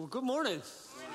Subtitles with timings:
[0.00, 0.62] Well, good morning.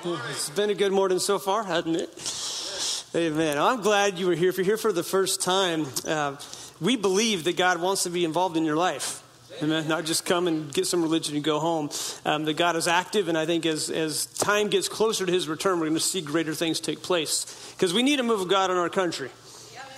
[0.04, 3.16] It's been a good morning so far, hasn't it?
[3.16, 3.58] Amen.
[3.58, 4.50] I'm glad you were here.
[4.50, 6.36] If you're here for the first time, uh,
[6.80, 9.24] we believe that God wants to be involved in your life.
[9.64, 9.88] Amen.
[9.88, 11.90] Not just come and get some religion and go home.
[12.26, 15.48] Um, that God is active, and I think as, as time gets closer to his
[15.48, 17.74] return, we're going to see greater things take place.
[17.76, 19.32] Because we need a move of God in our country.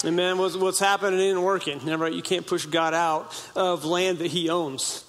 [0.06, 0.38] Amen.
[0.38, 1.86] What's, what's happening ain't working.
[1.86, 2.14] Right?
[2.14, 5.04] You can't push God out of land that he owns.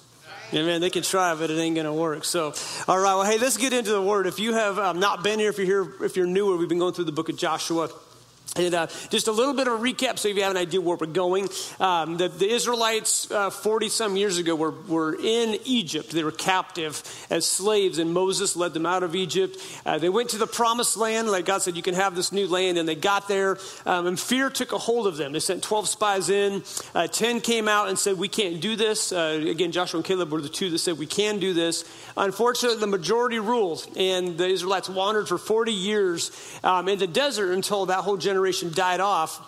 [0.51, 2.25] Yeah, man, they can try, but it ain't to work.
[2.25, 2.53] So,
[2.87, 3.15] all right.
[3.15, 4.25] Well, hey, let's get into the word.
[4.25, 6.79] If you have um, not been here, if you're here, if you're newer, we've been
[6.79, 7.89] going through the book of Joshua.
[8.55, 10.97] And uh, just a little bit of a recap so you have an idea where
[10.97, 11.49] we're going.
[11.79, 16.09] Um, the, the, Israelites, 40 uh, some years ago, were, were in Egypt.
[16.09, 19.57] They were captive as slaves, and Moses led them out of Egypt.
[19.85, 21.29] Uh, they went to the promised land.
[21.29, 22.79] Like God said, you can have this new land.
[22.79, 25.31] And they got there, um, and fear took a hold of them.
[25.31, 26.63] They sent 12 spies in.
[26.95, 29.11] Uh, 10 came out and said, We can't do this.
[29.11, 31.85] Uh, again, Joshua and Caleb were the two that said, We can do this.
[32.17, 36.31] Unfortunately, the majority ruled, and the Israelites wandered for 40 years
[36.63, 39.45] um, in the desert until that whole generation generation died off,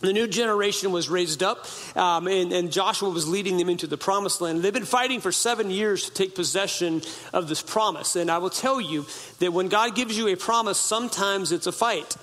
[0.00, 3.96] the new generation was raised up, um, and, and, Joshua was leading them into the
[3.96, 4.60] promised land.
[4.60, 7.00] They've been fighting for seven years to take possession
[7.32, 8.14] of this promise.
[8.14, 9.06] And I will tell you
[9.38, 12.14] that when God gives you a promise, sometimes it's a fight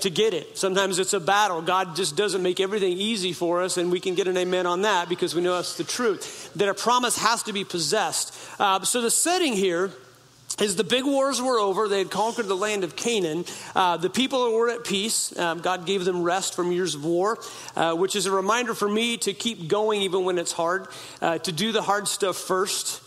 [0.00, 0.58] to get it.
[0.58, 1.62] Sometimes it's a battle.
[1.62, 4.82] God just doesn't make everything easy for us, and we can get an amen on
[4.82, 6.52] that because we know that's the truth.
[6.56, 8.36] That a promise has to be possessed.
[8.60, 9.92] Uh, so the setting here
[10.58, 13.44] as the big wars were over, they had conquered the land of Canaan.
[13.74, 15.36] Uh, the people were at peace.
[15.38, 17.38] Um, God gave them rest from years of war,
[17.74, 20.88] uh, which is a reminder for me to keep going even when it's hard,
[21.20, 23.00] uh, to do the hard stuff first.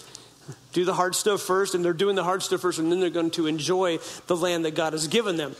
[0.74, 3.10] Do the hard stuff first, and they're doing the hard stuff first, and then they're
[3.10, 5.56] going to enjoy the land that God has given them.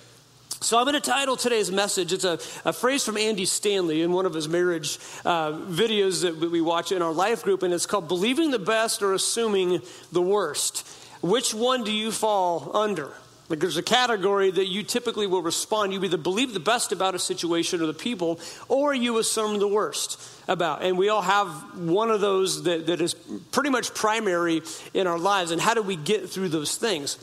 [0.62, 2.12] So, I'm going to title today's message.
[2.12, 6.50] It's a, a phrase from Andy Stanley in one of his marriage uh, videos that
[6.50, 10.22] we watch in our life group, and it's called Believing the Best or Assuming the
[10.22, 10.88] Worst.
[11.26, 13.12] Which one do you fall under?
[13.50, 15.92] Like there's a category that you typically will respond.
[15.92, 19.68] You either believe the best about a situation or the people, or you assume the
[19.68, 20.84] worst about.
[20.84, 21.48] And we all have
[21.80, 23.16] one of those that, that is
[23.52, 24.62] pretty much primary
[24.94, 25.50] in our lives.
[25.50, 27.18] And how do we get through those things?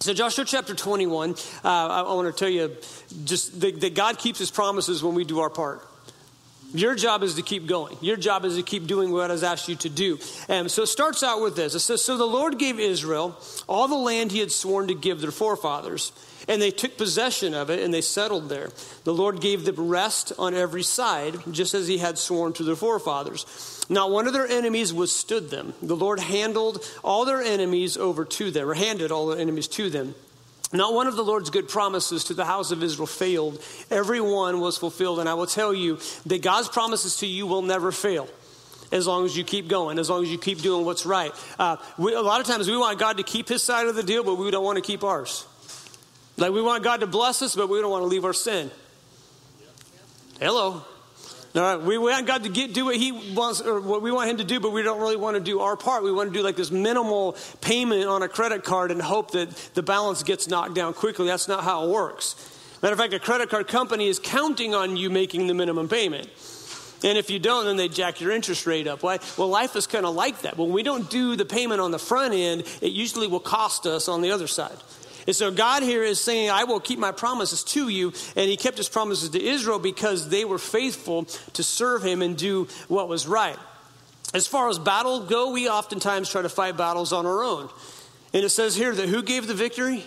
[0.00, 1.34] So, Joshua chapter 21, uh,
[1.64, 2.76] I, I want to tell you
[3.24, 5.88] just that, that God keeps his promises when we do our part.
[6.74, 7.96] Your job is to keep going.
[8.00, 10.18] Your job is to keep doing what has asked you to do.
[10.48, 11.74] And so it starts out with this.
[11.74, 13.38] It says, So the Lord gave Israel
[13.68, 16.12] all the land he had sworn to give their forefathers,
[16.48, 18.70] and they took possession of it and they settled there.
[19.04, 22.76] The Lord gave them rest on every side, just as he had sworn to their
[22.76, 23.84] forefathers.
[23.88, 25.74] Not one of their enemies withstood them.
[25.82, 29.90] The Lord handled all their enemies over to them, or handed all their enemies to
[29.90, 30.14] them.
[30.72, 33.62] Not one of the Lord's good promises to the house of Israel failed.
[33.90, 35.18] Every one was fulfilled.
[35.20, 38.28] And I will tell you that God's promises to you will never fail
[38.90, 41.32] as long as you keep going, as long as you keep doing what's right.
[41.58, 44.02] Uh, we, a lot of times we want God to keep his side of the
[44.02, 45.46] deal, but we don't want to keep ours.
[46.36, 48.70] Like we want God to bless us, but we don't want to leave our sin.
[50.40, 50.82] Hello.
[51.54, 54.30] All right, we want God to get, do what He wants, or what we want
[54.30, 56.02] Him to do, but we don't really want to do our part.
[56.02, 59.50] We want to do like this minimal payment on a credit card and hope that
[59.74, 61.26] the balance gets knocked down quickly.
[61.26, 62.36] That's not how it works.
[62.82, 66.28] Matter of fact, a credit card company is counting on you making the minimum payment.
[67.04, 69.02] And if you don't, then they jack your interest rate up.
[69.02, 69.18] Why?
[69.36, 70.56] Well, life is kind of like that.
[70.56, 74.08] When we don't do the payment on the front end, it usually will cost us
[74.08, 74.76] on the other side.
[75.26, 78.12] And so God here is saying, I will keep my promises to you.
[78.36, 82.36] And he kept his promises to Israel because they were faithful to serve him and
[82.36, 83.58] do what was right.
[84.34, 87.68] As far as battle go, we oftentimes try to fight battles on our own.
[88.32, 90.04] And it says here that who gave the victory?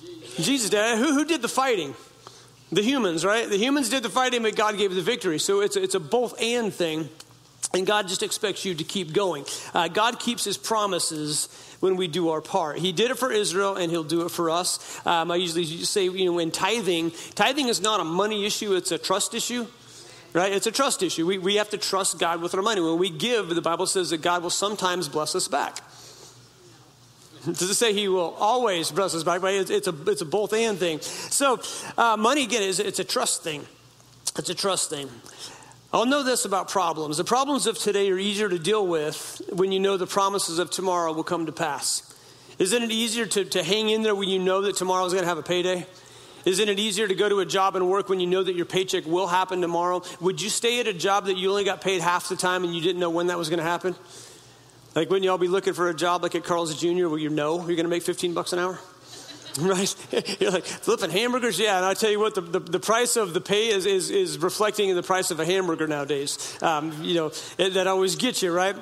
[0.00, 0.98] Jesus, Jesus did.
[0.98, 1.94] Who, who did the fighting?
[2.72, 3.48] The humans, right?
[3.48, 5.38] The humans did the fighting, but God gave the victory.
[5.38, 7.08] So it's a, it's a both and thing.
[7.74, 9.44] And God just expects you to keep going.
[9.74, 11.48] Uh, God keeps his promises
[11.80, 12.78] when we do our part.
[12.78, 15.04] He did it for Israel, and He'll do it for us.
[15.06, 18.92] Um, I usually say, you know, in tithing, tithing is not a money issue, it's
[18.92, 19.66] a trust issue.
[20.32, 20.52] Right?
[20.52, 21.26] It's a trust issue.
[21.26, 22.80] We, we have to trust God with our money.
[22.80, 25.78] When we give, the Bible says that God will sometimes bless us back.
[27.44, 29.42] Does it say he will always bless us back?
[29.42, 29.56] Right?
[29.56, 31.00] It's, it's, a, it's a both and thing.
[31.00, 31.60] So,
[31.98, 33.66] uh, money, again, is it's a trust thing.
[34.36, 35.08] It's a trust thing.
[35.92, 37.16] I'll know this about problems.
[37.16, 40.70] The problems of today are easier to deal with when you know the promises of
[40.70, 42.06] tomorrow will come to pass.
[42.60, 45.24] Isn't it easier to, to hang in there when you know that tomorrow is going
[45.24, 45.86] to have a payday?
[46.44, 48.66] Isn't it easier to go to a job and work when you know that your
[48.66, 50.02] paycheck will happen tomorrow?
[50.20, 52.74] Would you stay at a job that you only got paid half the time and
[52.74, 53.96] you didn't know when that was going to happen?
[54.94, 57.08] Like, wouldn't y'all be looking for a job like at Carl's Jr.
[57.08, 58.78] where you know you're going to make 15 bucks an hour?
[59.60, 59.94] right?
[60.40, 61.58] You're like, flipping hamburgers?
[61.58, 64.10] Yeah, and I tell you what, the, the, the, price of the pay is, is,
[64.10, 66.58] is reflecting in the price of a hamburger nowadays.
[66.62, 68.76] Um, you know, it, that always gets you, right?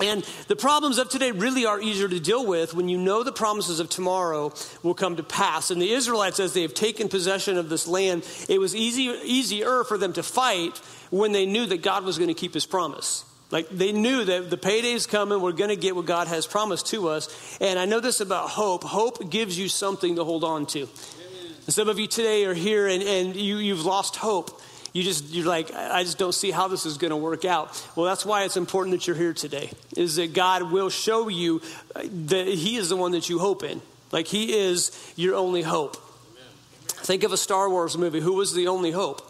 [0.00, 3.32] And the problems of today really are easier to deal with when you know the
[3.32, 4.52] promises of tomorrow
[4.82, 5.70] will come to pass.
[5.70, 9.84] And the Israelites, as they have taken possession of this land, it was easy, easier
[9.84, 10.78] for them to fight
[11.10, 13.24] when they knew that God was going to keep his promise.
[13.50, 16.86] Like they knew that the payday's coming, we're going to get what God has promised
[16.88, 17.58] to us.
[17.60, 20.80] And I know this about hope hope gives you something to hold on to.
[20.82, 24.60] And some of you today are here and, and you, you've lost hope
[24.92, 27.86] you just you're like i just don't see how this is going to work out
[27.94, 31.60] well that's why it's important that you're here today is that god will show you
[31.94, 33.80] uh, that he is the one that you hope in
[34.10, 35.96] like he is your only hope
[36.32, 36.44] Amen.
[36.88, 39.29] think of a star wars movie who was the only hope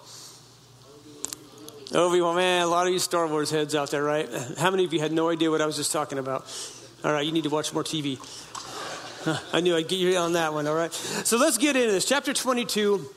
[1.93, 4.29] obi-wan man a lot of you star wars heads out there right?
[4.59, 6.47] How many of you had no idea what i was just talking about?
[7.05, 8.19] All right you need to watch more tv
[9.53, 10.93] i knew i'd get you on that one all right?
[10.93, 12.05] So let's get into this.
[12.05, 13.09] Chapter 22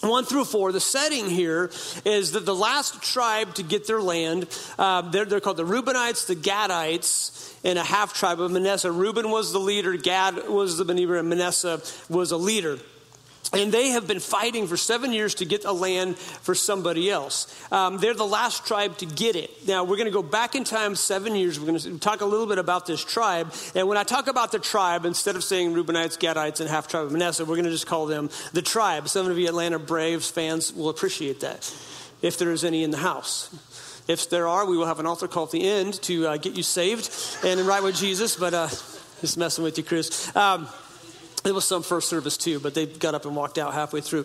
[0.00, 1.70] 1 through 4, the setting here
[2.04, 4.46] is that the last tribe to get their land,
[4.78, 8.90] uh, they're, they're, called the Reubenites, the Gadites, and a half tribe of Manasseh.
[8.92, 12.78] Reuben was the leader, Gad was the believer, and Manasseh was a leader.
[13.52, 17.46] And they have been fighting for seven years to get a land for somebody else.
[17.70, 19.50] Um, they're the last tribe to get it.
[19.66, 21.60] Now, we're going to go back in time seven years.
[21.60, 23.54] We're going to talk a little bit about this tribe.
[23.74, 27.06] And when I talk about the tribe, instead of saying Reubenites, Gadites, and half tribe
[27.06, 29.08] of Manasseh, we're going to just call them the tribe.
[29.08, 31.72] Some of you Atlanta Braves fans will appreciate that,
[32.22, 33.54] if there is any in the house.
[34.08, 36.54] If there are, we will have an altar call at the end to uh, get
[36.54, 37.10] you saved
[37.44, 38.36] and right with Jesus.
[38.36, 38.68] But uh,
[39.20, 40.34] just messing with you, Chris.
[40.36, 40.68] Um,
[41.46, 44.24] it was some first service too, but they got up and walked out halfway through.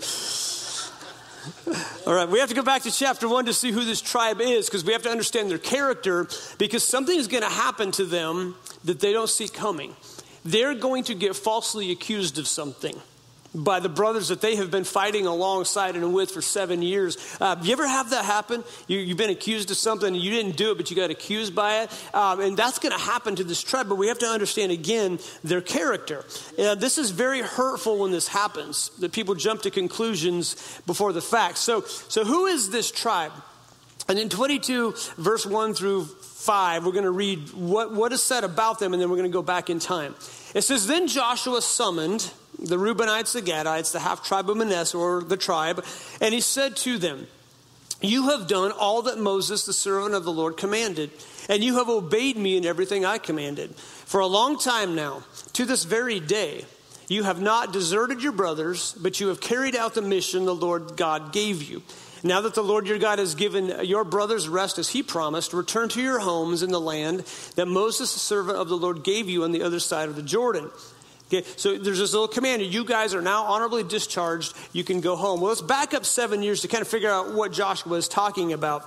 [2.05, 4.41] All right, we have to go back to chapter one to see who this tribe
[4.41, 6.27] is because we have to understand their character
[6.57, 9.95] because something is going to happen to them that they don't see coming.
[10.43, 12.99] They're going to get falsely accused of something
[13.53, 17.17] by the brothers that they have been fighting alongside and with for seven years.
[17.39, 18.63] Uh, you ever have that happen?
[18.87, 21.83] You, have been accused of something you didn't do it, but you got accused by
[21.83, 22.15] it.
[22.15, 25.19] Um, and that's going to happen to this tribe, but we have to understand again
[25.43, 26.25] their character.
[26.57, 31.21] Uh, this is very hurtful when this happens, that people jump to conclusions before the
[31.21, 31.59] facts.
[31.59, 33.33] So, so who is this tribe?
[34.07, 38.43] And in 22, verse 1 through 5, we're going to read what, what is said
[38.43, 40.15] about them, and then we're going to go back in time.
[40.53, 45.21] It says, Then Joshua summoned the Reubenites, the Gadites, the half tribe of Manasseh, or
[45.21, 45.83] the tribe,
[46.19, 47.27] and he said to them,
[48.01, 51.11] You have done all that Moses, the servant of the Lord, commanded,
[51.49, 53.75] and you have obeyed me in everything I commanded.
[53.75, 56.65] For a long time now, to this very day,
[57.07, 60.95] you have not deserted your brothers, but you have carried out the mission the Lord
[60.95, 61.81] God gave you.
[62.23, 65.89] Now that the Lord your God has given your brothers rest as he promised, return
[65.89, 67.21] to your homes in the land
[67.55, 70.21] that Moses, the servant of the Lord, gave you on the other side of the
[70.21, 70.69] Jordan.
[71.33, 72.61] Okay, so there's this little command.
[72.61, 74.53] You guys are now honorably discharged.
[74.73, 75.39] You can go home.
[75.39, 78.51] Well, let's back up seven years to kind of figure out what Joshua is talking
[78.51, 78.83] about.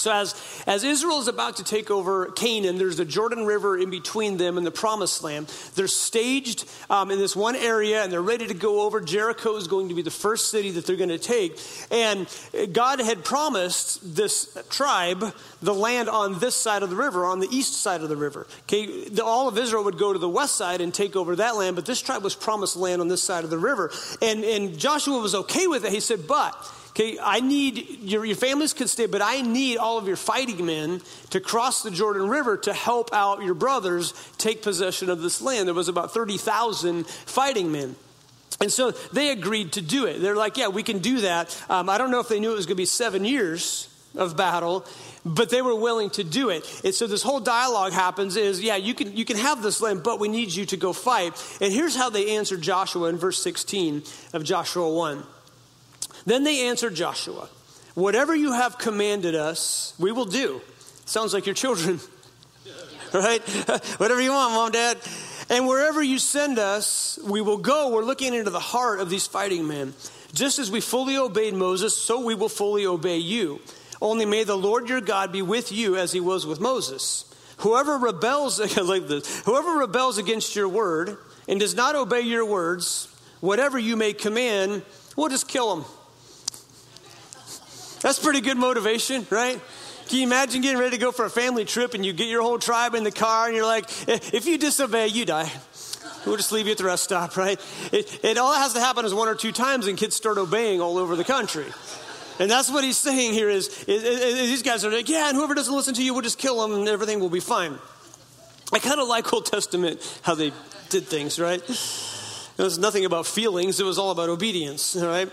[0.00, 0.34] So, as,
[0.66, 4.56] as Israel is about to take over Canaan, there's the Jordan River in between them
[4.56, 5.48] and the Promised Land.
[5.74, 9.00] They're staged um, in this one area and they're ready to go over.
[9.00, 11.60] Jericho is going to be the first city that they're going to take.
[11.90, 12.26] And
[12.72, 17.48] God had promised this tribe the land on this side of the river, on the
[17.50, 18.46] east side of the river.
[18.62, 21.56] Okay, the, all of Israel would go to the west side and take over that
[21.56, 23.90] land, but this tribe was promised land on this side of the river.
[24.22, 25.92] And, and Joshua was okay with it.
[25.92, 26.56] He said, But
[26.90, 30.66] Okay, I need, your, your families can stay, but I need all of your fighting
[30.66, 31.00] men
[31.30, 35.68] to cross the Jordan River to help out your brothers take possession of this land.
[35.68, 37.94] There was about 30,000 fighting men.
[38.60, 40.20] And so they agreed to do it.
[40.20, 41.56] They're like, yeah, we can do that.
[41.70, 44.36] Um, I don't know if they knew it was going to be seven years of
[44.36, 44.84] battle,
[45.24, 46.68] but they were willing to do it.
[46.84, 50.02] And so this whole dialogue happens is, yeah, you can, you can have this land,
[50.02, 51.32] but we need you to go fight.
[51.60, 55.22] And here's how they answered Joshua in verse 16 of Joshua 1.
[56.30, 57.48] Then they answered Joshua,
[57.94, 60.60] Whatever you have commanded us, we will do.
[61.04, 61.98] Sounds like your children,
[63.12, 63.42] right?
[63.96, 64.96] Whatever you want, mom, dad.
[65.48, 67.90] And wherever you send us, we will go.
[67.90, 69.92] We're looking into the heart of these fighting men.
[70.32, 73.58] Just as we fully obeyed Moses, so we will fully obey you.
[74.00, 77.24] Only may the Lord your God be with you as he was with Moses.
[77.56, 81.18] Whoever rebels, like this, whoever rebels against your word
[81.48, 83.08] and does not obey your words,
[83.40, 84.82] whatever you may command,
[85.16, 85.84] we'll just kill him.
[88.00, 89.60] That's pretty good motivation, right?
[90.08, 92.42] Can you imagine getting ready to go for a family trip and you get your
[92.42, 95.50] whole tribe in the car and you're like, eh, if you disobey, you die.
[96.26, 97.60] We'll just leave you at the rest stop, right?
[97.92, 100.80] It, it all has to happen is one or two times and kids start obeying
[100.80, 101.66] all over the country.
[102.38, 105.36] And that's what he's saying here is, is, is, these guys are like, yeah, and
[105.36, 107.78] whoever doesn't listen to you, we'll just kill them and everything will be fine.
[108.72, 110.52] I kind of like Old Testament how they
[110.88, 111.60] did things, right?
[111.60, 115.30] It was nothing about feelings, it was all about obedience, all right?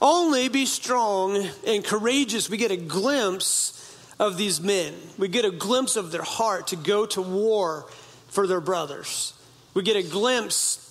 [0.00, 2.48] Only be strong and courageous.
[2.48, 3.76] We get a glimpse
[4.18, 4.94] of these men.
[5.18, 7.86] We get a glimpse of their heart to go to war
[8.28, 9.34] for their brothers.
[9.74, 10.86] We get a glimpse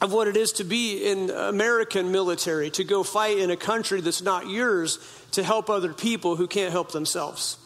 [0.00, 4.00] of what it is to be in American military, to go fight in a country
[4.00, 4.98] that's not yours
[5.32, 7.58] to help other people who can't help themselves.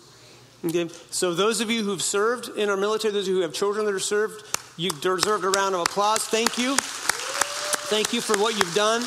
[0.65, 0.89] Okay?
[1.11, 3.87] So, those of you who've served in our military, those of you who have children
[3.87, 4.45] that are served,
[4.77, 6.25] you deserve a round of applause.
[6.25, 6.77] Thank you.
[6.77, 9.03] Thank you for what you've done.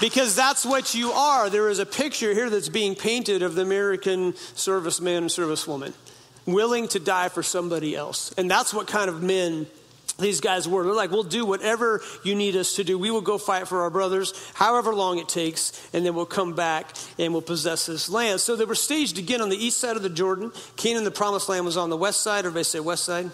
[0.00, 1.48] Because that's what you are.
[1.48, 5.94] There is a picture here that's being painted of the American serviceman and servicewoman
[6.46, 8.32] willing to die for somebody else.
[8.36, 9.66] And that's what kind of men
[10.18, 10.84] these guys were.
[10.84, 12.98] They're like, we'll do whatever you need us to do.
[12.98, 16.54] We will go fight for our brothers, however long it takes, and then we'll come
[16.54, 18.40] back and we'll possess this land.
[18.40, 20.52] So they were staged again on the east side of the Jordan.
[20.76, 22.40] Canaan, the promised land, was on the west side.
[22.40, 23.30] Everybody say west side?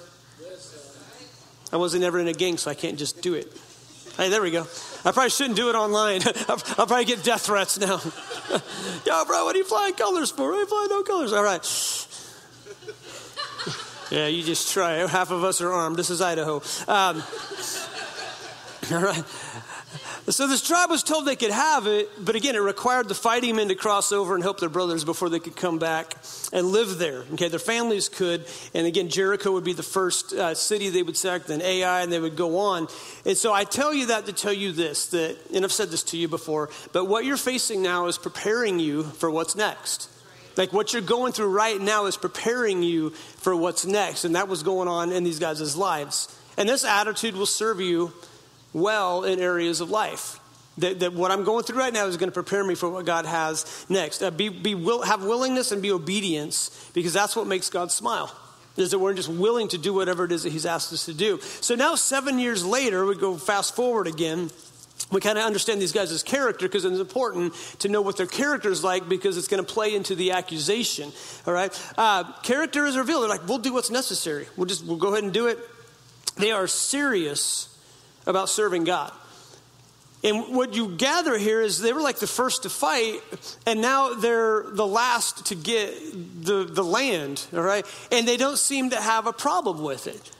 [1.72, 3.52] I wasn't ever in a gang, so I can't just do it.
[4.16, 4.66] Hey, there we go.
[5.04, 6.20] I probably shouldn't do it online.
[6.48, 8.00] I'll, probably get death threats now.
[9.06, 10.52] Yo, bro, what are you flying colors for?
[10.52, 11.32] I fly no colors.
[11.32, 11.64] All right.
[14.10, 14.94] Yeah, you just try.
[15.06, 15.94] Half of us are armed.
[15.94, 16.56] This is Idaho.
[16.88, 17.22] Um,
[18.90, 19.24] all right.
[20.30, 23.56] So this tribe was told they could have it, but again, it required the fighting
[23.56, 26.14] men to cross over and help their brothers before they could come back
[26.52, 27.24] and live there.
[27.32, 31.16] Okay, their families could, and again, Jericho would be the first uh, city they would
[31.16, 32.86] sack, then Ai, and they would go on.
[33.26, 36.04] And so I tell you that to tell you this: that, and I've said this
[36.04, 40.08] to you before, but what you're facing now is preparing you for what's next.
[40.56, 44.24] Like what you're going through right now is preparing you for what's next.
[44.24, 46.36] And that was going on in these guys' lives.
[46.56, 48.12] And this attitude will serve you
[48.72, 50.38] well in areas of life.
[50.78, 53.04] That, that what I'm going through right now is going to prepare me for what
[53.04, 54.22] God has next.
[54.22, 58.34] Uh, be, be will, have willingness and be obedience because that's what makes God smile.
[58.76, 61.12] Is that we're just willing to do whatever it is that He's asked us to
[61.12, 61.40] do.
[61.60, 64.50] So now, seven years later, we go fast forward again
[65.10, 68.70] we kind of understand these guys' character because it's important to know what their character
[68.70, 71.12] is like because it's going to play into the accusation.
[71.46, 73.22] All right, uh, character is revealed.
[73.22, 74.46] They're like, we'll do what's necessary.
[74.56, 75.58] We'll just we'll go ahead and do it.
[76.36, 77.69] They are serious
[78.26, 79.12] about serving God.
[80.22, 83.20] And what you gather here is they were like the first to fight,
[83.66, 85.94] and now they're the last to get
[86.44, 87.86] the, the land, all right?
[88.12, 90.30] And they don't seem to have a problem with it.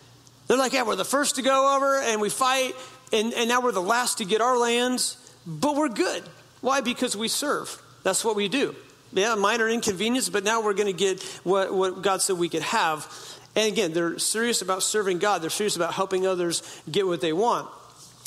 [0.49, 2.75] They're like, yeah, we're the first to go over, and we fight,
[3.10, 6.25] and, and now we're the last to get our lands, but we're good.
[6.60, 6.82] Why?
[6.82, 7.80] Because we serve.
[8.02, 8.75] That's what we do.
[9.12, 12.62] Yeah, minor inconvenience, but now we're going to get what, what God said we could
[12.62, 13.06] have.
[13.57, 17.33] And again, they're serious about serving God, they're serious about helping others get what they
[17.33, 17.69] want.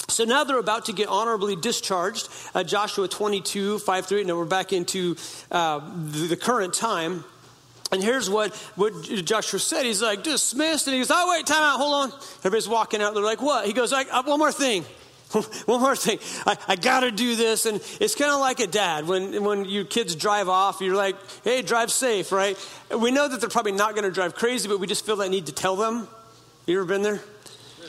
[0.09, 2.29] So now they're about to get honorably discharged.
[2.53, 4.27] Uh, Joshua 22, 5 through 8.
[4.27, 5.15] Now we're back into
[5.49, 7.23] uh, the, current time.
[7.91, 9.85] And here's what, what Joshua said.
[9.85, 10.87] He's like, dismissed.
[10.87, 12.19] And he goes, oh, wait, time out, hold on.
[12.39, 13.13] Everybody's walking out.
[13.13, 13.65] They're like, what?
[13.65, 14.83] He goes, like, uh, one more thing.
[15.65, 16.19] one more thing.
[16.45, 17.65] I, I got to do this.
[17.65, 19.07] And it's kind of like a dad.
[19.07, 22.57] When, when your kids drive off, you're like, hey, drive safe, right?
[22.95, 25.29] We know that they're probably not going to drive crazy, but we just feel that
[25.29, 26.07] need to tell them.
[26.67, 27.21] You ever been there?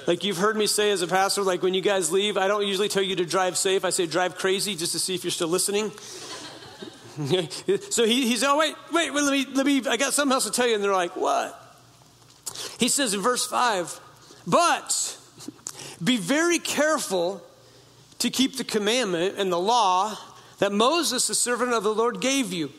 [0.06, 2.66] Like you've heard me say as a pastor, like when you guys leave, I don't
[2.66, 3.84] usually tell you to drive safe.
[3.84, 5.90] I say drive crazy just to see if you're still listening.
[7.90, 10.44] so he, he's, oh, wait, wait, wait, let me, let me, I got something else
[10.44, 10.74] to tell you.
[10.74, 11.60] And they're like, what?
[12.78, 14.00] He says in verse 5,
[14.46, 15.18] but
[16.02, 17.42] be very careful
[18.18, 20.16] to keep the commandment and the law
[20.58, 22.70] that Moses, the servant of the Lord, gave you.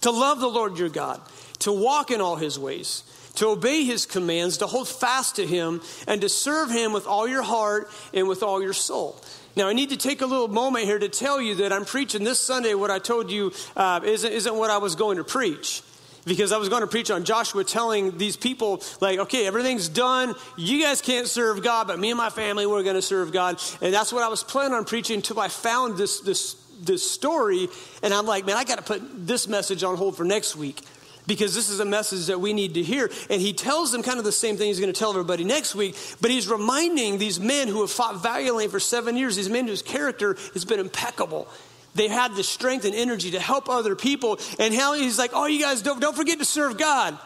[0.00, 1.20] To love the Lord your God,
[1.60, 3.04] to walk in all his ways,
[3.36, 7.28] to obey his commands, to hold fast to him, and to serve him with all
[7.28, 9.20] your heart and with all your soul.
[9.54, 12.24] Now, I need to take a little moment here to tell you that I'm preaching
[12.24, 15.82] this Sunday what I told you uh, isn't, isn't what I was going to preach.
[16.24, 20.34] Because I was going to preach on Joshua telling these people, like, okay, everything's done.
[20.56, 23.60] You guys can't serve God, but me and my family, we're going to serve God.
[23.80, 27.68] And that's what I was planning on preaching until I found this, this, this story.
[28.04, 30.82] And I'm like, man, I got to put this message on hold for next week
[31.26, 33.10] because this is a message that we need to hear.
[33.30, 35.74] And he tells them kind of the same thing he's going to tell everybody next
[35.74, 39.66] week, but he's reminding these men who have fought valiantly for seven years, these men
[39.66, 41.48] whose character has been impeccable.
[41.94, 44.38] They had the strength and energy to help other people.
[44.58, 47.18] And how he's like, oh, you guys don't, don't forget to serve God.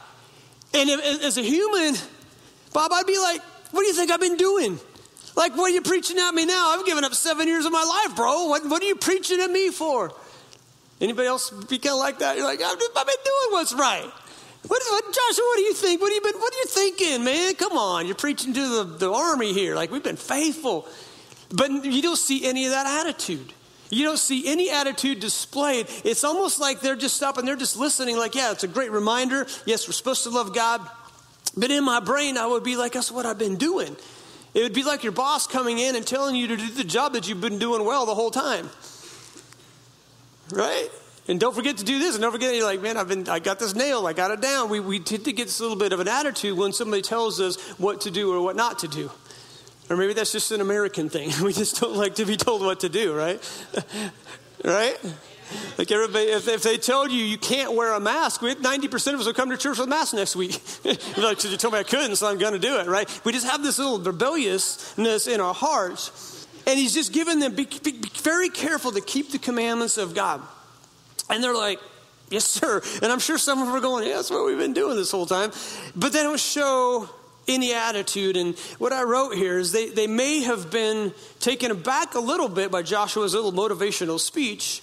[0.74, 1.94] And if, as a human,
[2.72, 4.78] Bob, I'd be like, what do you think I've been doing?
[5.36, 6.70] Like, what are you preaching at me now?
[6.70, 8.46] I've given up seven years of my life, bro.
[8.46, 10.12] What, what are you preaching at me for?
[11.00, 12.36] Anybody else be kind of like that?
[12.36, 14.10] You're like, I've, I've been doing what's right.
[14.66, 16.00] What, what, Joshua, what do you think?
[16.00, 17.54] What, have you been, what are you thinking, man?
[17.54, 19.76] Come on, you're preaching to the, the army here.
[19.76, 20.88] Like, we've been faithful.
[21.50, 23.52] But you don't see any of that attitude.
[23.90, 25.86] You don't see any attitude displayed.
[26.04, 29.46] It's almost like they're just stopping, they're just listening, like, yeah, it's a great reminder.
[29.64, 30.80] Yes, we're supposed to love God.
[31.56, 33.96] But in my brain, I would be like, that's what I've been doing.
[34.54, 37.12] It would be like your boss coming in and telling you to do the job
[37.12, 38.70] that you've been doing well the whole time.
[40.50, 40.88] Right?
[41.28, 42.14] And don't forget to do this.
[42.14, 44.06] And don't forget, you're like, man, I've been, I got this nail.
[44.06, 44.68] I got it down.
[44.68, 47.60] We, we tend to get this little bit of an attitude when somebody tells us
[47.78, 49.10] what to do or what not to do.
[49.88, 51.30] Or maybe that's just an American thing.
[51.42, 53.40] We just don't like to be told what to do, right?
[54.64, 54.98] right?
[55.78, 59.20] Like everybody, if, if they told you you can't wear a mask, we, 90% of
[59.20, 60.60] us will come to church with masks next week.
[61.16, 63.08] like, you told me I couldn't, so I'm going to do it, right?
[63.24, 66.48] We just have this little rebelliousness in our hearts.
[66.66, 70.14] And he's just given them, be, be, be very careful to keep the commandments of
[70.14, 70.42] God.
[71.30, 71.78] And they're like,
[72.28, 72.82] yes, sir.
[73.02, 75.12] And I'm sure some of them are going, yeah, that's what we've been doing this
[75.12, 75.52] whole time.
[75.94, 77.08] But they don't show
[77.48, 78.36] any attitude.
[78.36, 82.48] And what I wrote here is they, they may have been taken aback a little
[82.48, 84.82] bit by Joshua's little motivational speech,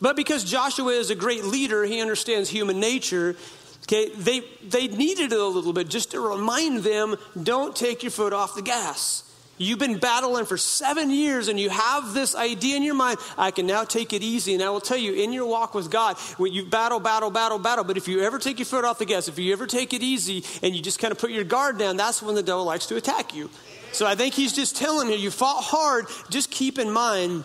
[0.00, 3.36] but because Joshua is a great leader, he understands human nature.
[3.84, 8.10] Okay, they, they needed it a little bit just to remind them don't take your
[8.10, 9.22] foot off the gas.
[9.56, 13.50] You've been battling for seven years and you have this idea in your mind, I
[13.50, 14.54] can now take it easy.
[14.54, 17.58] And I will tell you, in your walk with God, when you battle, battle, battle,
[17.58, 19.92] battle, but if you ever take your foot off the gas, if you ever take
[19.92, 22.64] it easy and you just kind of put your guard down, that's when the devil
[22.64, 23.48] likes to attack you.
[23.92, 27.44] So I think he's just telling you, you fought hard, just keep in mind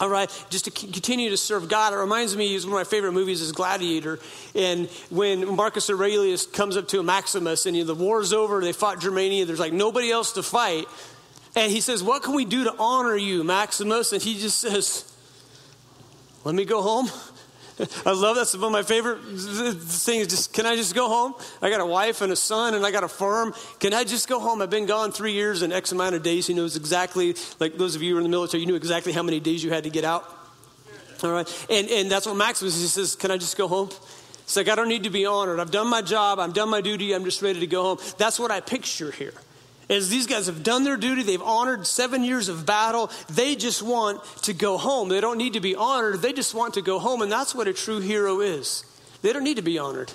[0.00, 1.92] all right, just to continue to serve God.
[1.92, 4.20] It reminds me, one of my favorite movies is Gladiator.
[4.54, 8.72] And when Marcus Aurelius comes up to Maximus and you know, the war's over, they
[8.72, 10.86] fought Germania, there's like nobody else to fight.
[11.54, 14.12] And he says, What can we do to honor you, Maximus?
[14.12, 15.12] And he just says,
[16.44, 17.08] Let me go home.
[18.06, 20.26] I love that's one of my favorite things.
[20.26, 21.34] Just can I just go home?
[21.62, 23.54] I got a wife and a son, and I got a farm.
[23.78, 24.60] Can I just go home?
[24.60, 26.46] I've been gone three years and X amount of days.
[26.46, 29.12] He knows exactly, like those of you who are in the military, you knew exactly
[29.12, 30.24] how many days you had to get out.
[31.22, 33.14] All right, and and that's what Maximus he says.
[33.14, 33.90] Can I just go home?
[34.42, 35.60] It's like I don't need to be honored.
[35.60, 36.40] I've done my job.
[36.40, 37.12] I've done my duty.
[37.12, 37.98] I'm just ready to go home.
[38.18, 39.34] That's what I picture here
[39.90, 43.82] as these guys have done their duty, they've honored seven years of battle, they just
[43.82, 45.08] want to go home.
[45.08, 47.22] They don't need to be honored, they just want to go home.
[47.22, 48.84] And that's what a true hero is.
[49.22, 50.12] They don't need to be honored.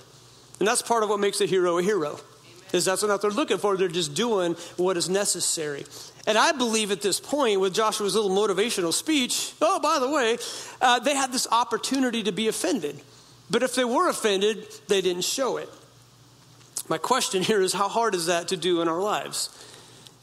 [0.60, 2.20] And that's part of what makes a hero a hero.
[2.72, 3.78] Is that's what they're looking for.
[3.78, 5.86] They're just doing what is necessary.
[6.26, 10.38] And I believe at this point, with Joshua's little motivational speech, oh, by the way,
[10.82, 13.00] uh, they had this opportunity to be offended.
[13.52, 15.70] But if they were offended, they didn't show it.
[16.90, 19.50] My question here is how hard is that to do in our lives?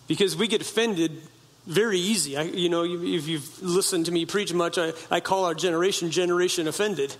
[0.06, 1.22] Because we get offended
[1.66, 2.36] very easy.
[2.36, 6.10] I, you know, if you've listened to me preach much, I, I call our generation
[6.10, 7.14] generation offended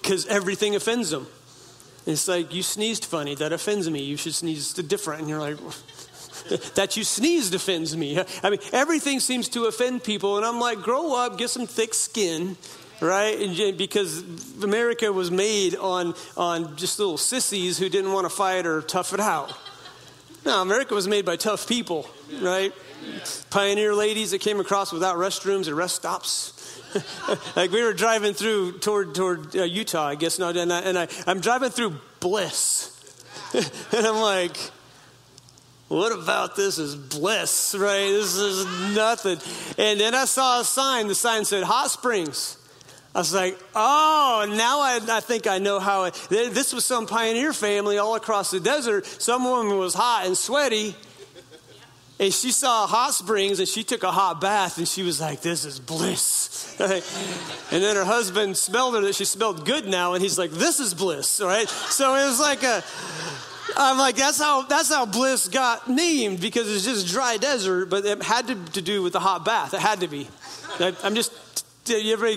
[0.00, 1.26] because everything offends them.
[2.06, 3.34] it's like, you sneezed funny.
[3.34, 4.02] That offends me.
[4.02, 5.22] You should sneeze different.
[5.22, 5.58] And you're like,
[6.74, 8.20] that you sneezed offends me.
[8.42, 10.36] I mean, everything seems to offend people.
[10.36, 12.56] And I'm like, grow up, get some thick skin,
[13.00, 13.74] right?
[13.76, 14.22] Because
[14.62, 19.12] America was made on, on just little sissies who didn't want to fight or tough
[19.12, 19.52] it out.
[20.44, 22.08] No, America was made by tough people,
[22.40, 22.72] right?
[23.50, 26.54] Pioneer ladies that came across without restrooms or rest stops.
[27.56, 30.38] like we were driving through toward toward uh, Utah, I guess.
[30.38, 32.94] No, and, I, and I, I'm driving through Bliss,
[33.54, 34.56] and I'm like,
[35.88, 38.10] what about this is bliss, right?
[38.10, 39.38] This is nothing.
[39.78, 41.08] And then I saw a sign.
[41.08, 42.58] The sign said Hot Springs.
[43.14, 46.14] I was like, oh, now I, I think I know how it.
[46.28, 49.06] This was some pioneer family all across the desert.
[49.06, 50.94] Some woman was hot and sweaty,
[52.20, 55.40] and she saw hot springs and she took a hot bath and she was like,
[55.40, 56.76] this is bliss.
[56.80, 60.78] and then her husband smelled her that she smelled good now, and he's like, this
[60.78, 61.68] is bliss, right?
[61.68, 62.84] So it was like a.
[63.76, 68.04] I'm like, that's how that's how bliss got named because it's just dry desert, but
[68.04, 69.74] it had to, to do with the hot bath.
[69.74, 70.28] It had to be.
[71.02, 71.32] I'm just.
[71.86, 72.28] You ever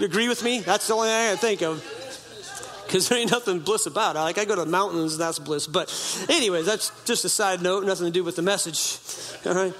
[0.00, 0.60] agree with me?
[0.60, 2.82] That's the only thing I can think of.
[2.86, 4.20] Because there ain't nothing bliss about it.
[4.20, 5.66] Like I go to the mountains, that's bliss.
[5.66, 5.92] But,
[6.28, 8.98] anyways, that's just a side note, nothing to do with the message.
[9.46, 9.74] All right.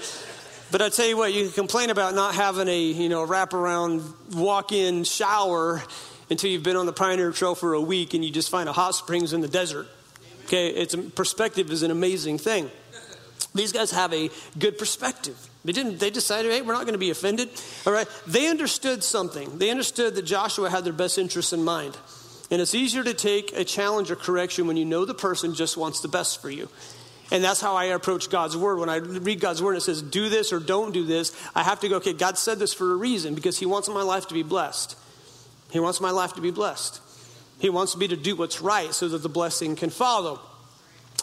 [0.71, 4.03] But I tell you what, you can complain about not having a you know wraparound
[4.35, 5.83] walk-in shower
[6.31, 8.73] until you've been on the Pioneer Trail for a week and you just find a
[8.73, 9.87] hot springs in the desert.
[10.47, 12.71] Okay, it's perspective is an amazing thing.
[13.55, 15.37] These guys have a good perspective.
[15.65, 17.49] They didn't, they decided, hey, we're not going to be offended.
[17.87, 18.07] All right.
[18.27, 19.59] They understood something.
[19.59, 21.97] They understood that Joshua had their best interests in mind.
[22.51, 25.77] And it's easier to take a challenge or correction when you know the person just
[25.77, 26.69] wants the best for you.
[27.31, 28.79] And that's how I approach God's word.
[28.79, 31.63] When I read God's word and it says, do this or don't do this, I
[31.63, 34.29] have to go, okay, God said this for a reason because He wants my life
[34.29, 34.97] to be blessed.
[35.71, 37.01] He wants my life to be blessed.
[37.59, 40.41] He wants me to do what's right so that the blessing can follow.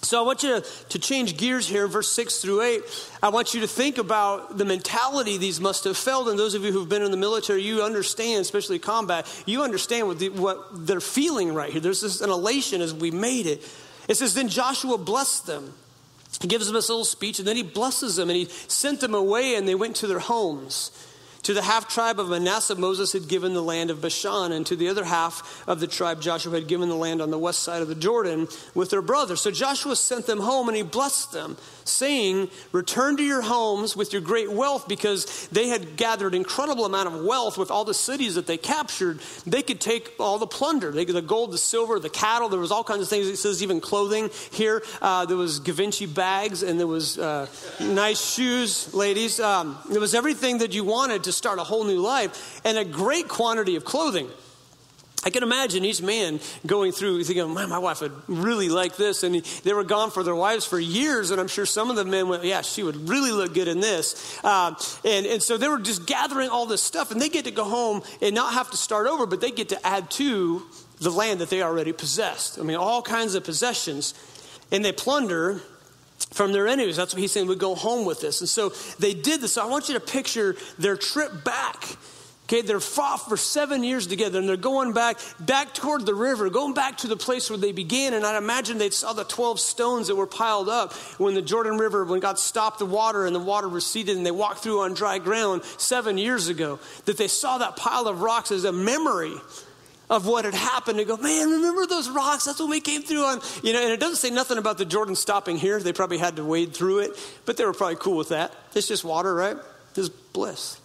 [0.04, 2.82] So I want you to, to change gears here, verse 6 through 8.
[3.22, 6.28] I want you to think about the mentality these must have felt.
[6.28, 10.08] And those of you who've been in the military, you understand, especially combat, you understand
[10.08, 11.82] what, the, what they're feeling right here.
[11.82, 13.64] There's this an elation as we made it.
[14.08, 15.74] It says, Then Joshua blessed them.
[16.42, 19.14] He gives them this little speech, and then he blesses them, and he sent them
[19.14, 20.90] away, and they went to their homes.
[21.44, 24.76] To the half tribe of Manasseh, Moses had given the land of Bashan, and to
[24.76, 27.82] the other half of the tribe, Joshua had given the land on the west side
[27.82, 29.42] of the Jordan with their brothers.
[29.42, 34.14] So Joshua sent them home and he blessed them, saying, Return to your homes with
[34.14, 38.36] your great wealth, because they had gathered incredible amount of wealth with all the cities
[38.36, 39.20] that they captured.
[39.46, 42.50] They could take all the plunder, they, the gold, the silver, the cattle.
[42.50, 43.28] There was all kinds of things.
[43.28, 44.84] It says even clothing here.
[45.02, 47.48] Uh, there was Givenchy bags and there was uh,
[47.80, 49.40] nice shoes, ladies.
[49.40, 52.86] Um, there was everything that you wanted to start a whole new life and a
[52.86, 54.30] great quantity of clothing.
[55.24, 59.22] I can imagine each man going through thinking, man, my wife would really like this.
[59.24, 61.30] And they were gone for their wives for years.
[61.30, 63.80] And I'm sure some of the men went, yeah, she would really look good in
[63.80, 64.44] this.
[64.44, 67.12] Um, and, and so they were just gathering all this stuff.
[67.12, 69.70] And they get to go home and not have to start over, but they get
[69.70, 70.64] to add to
[71.00, 72.58] the land that they already possessed.
[72.58, 74.16] I mean, all kinds of possessions.
[74.72, 75.62] And they plunder
[76.32, 76.96] from their enemies.
[76.96, 77.48] That's what he's saying.
[77.48, 78.42] We go home with this.
[78.42, 79.54] And so they did this.
[79.54, 81.98] So I want you to picture their trip back.
[82.52, 86.50] Okay, they're fought for seven years together and they're going back, back toward the river,
[86.50, 88.14] going back to the place where they began.
[88.14, 91.78] And I'd imagine they saw the 12 stones that were piled up when the Jordan
[91.78, 94.94] River, when God stopped the water and the water receded and they walked through on
[94.96, 96.80] dry ground seven years ago.
[97.06, 99.34] That they saw that pile of rocks as a memory
[100.10, 102.44] of what had happened and go, man, remember those rocks?
[102.44, 104.84] That's when we came through on, you know, and it doesn't say nothing about the
[104.84, 105.80] Jordan stopping here.
[105.80, 107.12] They probably had to wade through it,
[107.46, 108.54] but they were probably cool with that.
[108.76, 109.56] It's just water, right?
[109.96, 110.82] It's bliss.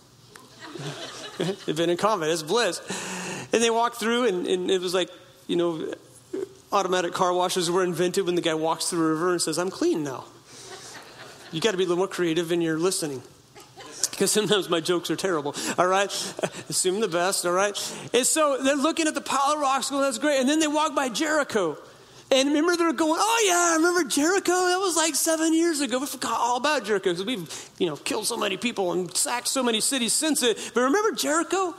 [1.67, 2.31] They've been in combat.
[2.31, 2.81] It's bliss.
[3.53, 5.11] And they walked through, and, and it was like,
[5.47, 5.95] you know,
[6.73, 9.71] automatic car washes were invented when the guy walks through the river and says, I'm
[9.71, 10.25] clean now.
[11.53, 13.23] You got to be a little more creative in your listening
[14.11, 15.55] because sometimes my jokes are terrible.
[15.79, 16.11] All right,
[16.69, 17.47] assume the best.
[17.47, 17.77] All right,
[18.13, 20.67] and so they're looking at the pile of rocks, going, "That's great." And then they
[20.67, 21.79] walk by Jericho,
[22.31, 24.53] and remember they're going, "Oh yeah, I remember Jericho?
[24.53, 25.99] That was like seven years ago.
[25.99, 29.49] We forgot all about Jericho because we've you know killed so many people and sacked
[29.49, 30.73] so many cities since it.
[30.75, 31.75] But remember Jericho?"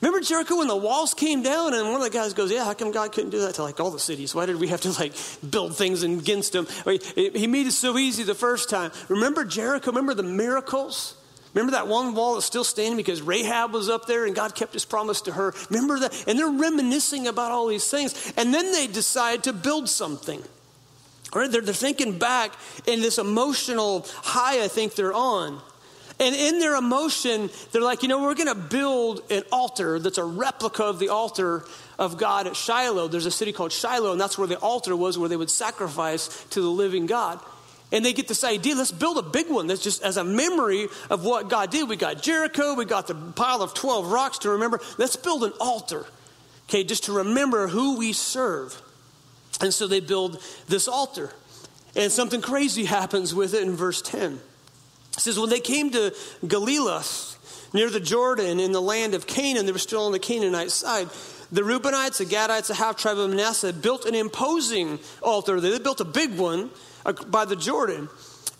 [0.00, 2.72] Remember Jericho when the walls came down and one of the guys goes, Yeah, how
[2.72, 4.34] come God couldn't do that to like all the cities?
[4.34, 5.12] Why did we have to like
[5.48, 6.66] build things against them?
[7.14, 8.92] He made it so easy the first time.
[9.08, 9.90] Remember Jericho?
[9.90, 11.16] Remember the miracles?
[11.54, 14.72] Remember that one wall that's still standing because Rahab was up there and God kept
[14.72, 15.52] his promise to her?
[15.68, 16.24] Remember that?
[16.28, 18.32] And they're reminiscing about all these things.
[18.36, 20.42] And then they decide to build something.
[21.32, 22.52] All right, they're, they're thinking back
[22.86, 25.60] in this emotional high I think they're on.
[26.20, 30.18] And in their emotion, they're like, you know, we're going to build an altar that's
[30.18, 31.64] a replica of the altar
[31.98, 33.08] of God at Shiloh.
[33.08, 36.44] There's a city called Shiloh, and that's where the altar was, where they would sacrifice
[36.50, 37.40] to the living God.
[37.92, 40.88] And they get this idea let's build a big one that's just as a memory
[41.10, 41.88] of what God did.
[41.88, 44.80] We got Jericho, we got the pile of 12 rocks to remember.
[44.96, 46.06] Let's build an altar,
[46.68, 48.80] okay, just to remember who we serve.
[49.60, 51.32] And so they build this altar.
[51.96, 54.40] And something crazy happens with it in verse 10.
[55.14, 56.14] It says, When they came to
[56.46, 57.36] Geliloth,
[57.74, 61.08] near the Jordan, in the land of Canaan, they were still on the Canaanite side.
[61.52, 65.60] The Reubenites, the Gadites, the half tribe of Manasseh built an imposing altar.
[65.60, 66.70] They built a big one
[67.04, 68.08] uh, by the Jordan.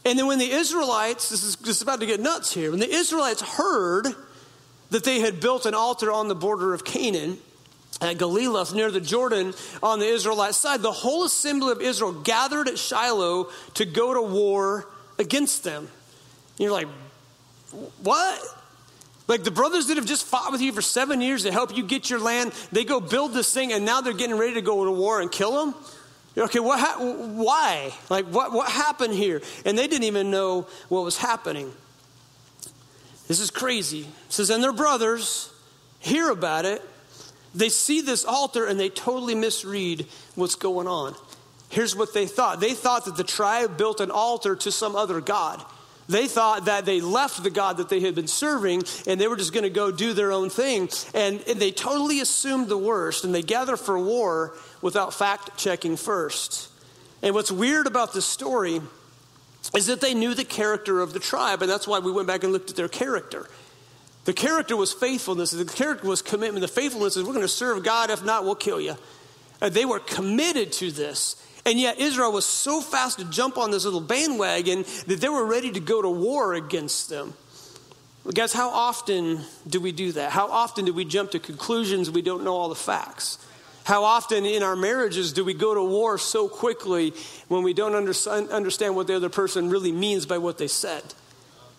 [0.05, 2.91] And then when the Israelites, this is just about to get nuts here, when the
[2.91, 4.09] Israelites heard
[4.91, 7.39] that they had built an altar on the border of Canaan,
[8.01, 12.69] at Geliloth near the Jordan on the Israelite side, the whole assembly of Israel gathered
[12.69, 15.83] at Shiloh to go to war against them.
[15.83, 16.89] And you're like,
[18.03, 18.41] what?
[19.31, 21.85] Like the brothers that have just fought with you for seven years to help you
[21.85, 24.85] get your land, they go build this thing and now they're getting ready to go
[24.85, 25.75] to war and kill them?
[26.37, 27.93] Okay, what, why?
[28.09, 29.41] Like, what, what happened here?
[29.65, 31.73] And they didn't even know what was happening.
[33.29, 34.01] This is crazy.
[34.01, 35.53] It says, and their brothers
[36.01, 36.83] hear about it.
[37.55, 41.15] They see this altar and they totally misread what's going on.
[41.69, 45.21] Here's what they thought they thought that the tribe built an altar to some other
[45.21, 45.65] God.
[46.11, 49.37] They thought that they left the God that they had been serving and they were
[49.37, 50.89] just going to go do their own thing.
[51.15, 55.97] And, and they totally assumed the worst and they gather for war without fact checking
[55.97, 56.69] first.
[57.23, 58.81] And what's weird about this story
[59.75, 62.43] is that they knew the character of the tribe, and that's why we went back
[62.43, 63.47] and looked at their character.
[64.25, 66.63] The character was faithfulness, the character was commitment.
[66.63, 68.97] The faithfulness is we're going to serve God, if not, we'll kill you.
[69.61, 71.37] And they were committed to this.
[71.67, 75.45] And yet, Israel was so fast to jump on this little bandwagon that they were
[75.45, 77.35] ready to go to war against them.
[78.33, 80.31] guys, how often do we do that?
[80.31, 83.39] How often do we jump to conclusions we don't know all the facts?
[83.85, 87.13] How often in our marriages do we go to war so quickly
[87.49, 91.03] when we don't understand what the other person really means by what they said?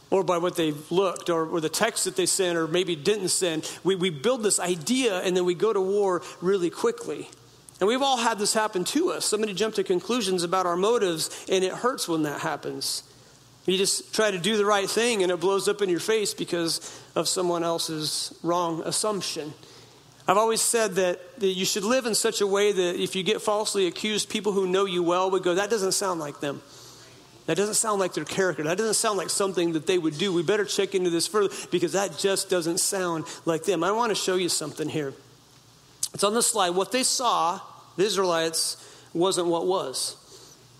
[0.09, 3.29] Or by what they looked, or, or the text that they sent, or maybe didn't
[3.29, 3.71] send.
[3.85, 7.29] We, we build this idea and then we go to war really quickly.
[7.81, 9.25] And we've all had this happen to us.
[9.25, 13.03] Somebody jumped to conclusions about our motives, and it hurts when that happens.
[13.65, 16.33] You just try to do the right thing and it blows up in your face
[16.33, 19.53] because of someone else's wrong assumption.
[20.27, 23.23] I've always said that, that you should live in such a way that if you
[23.23, 26.61] get falsely accused, people who know you well would go, That doesn't sound like them.
[27.47, 28.63] That doesn't sound like their character.
[28.63, 30.31] That doesn't sound like something that they would do.
[30.31, 33.83] We better check into this further because that just doesn't sound like them.
[33.83, 35.13] I want to show you something here.
[36.13, 36.71] It's on the slide.
[36.71, 37.59] What they saw,
[37.97, 38.77] the Israelites,
[39.13, 40.15] wasn't what was.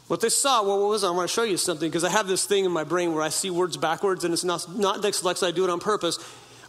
[0.07, 2.45] What they saw, what was, I want to show you something because I have this
[2.45, 5.51] thing in my brain where I see words backwards and it's not, not dyslexic, I
[5.51, 6.17] do it on purpose.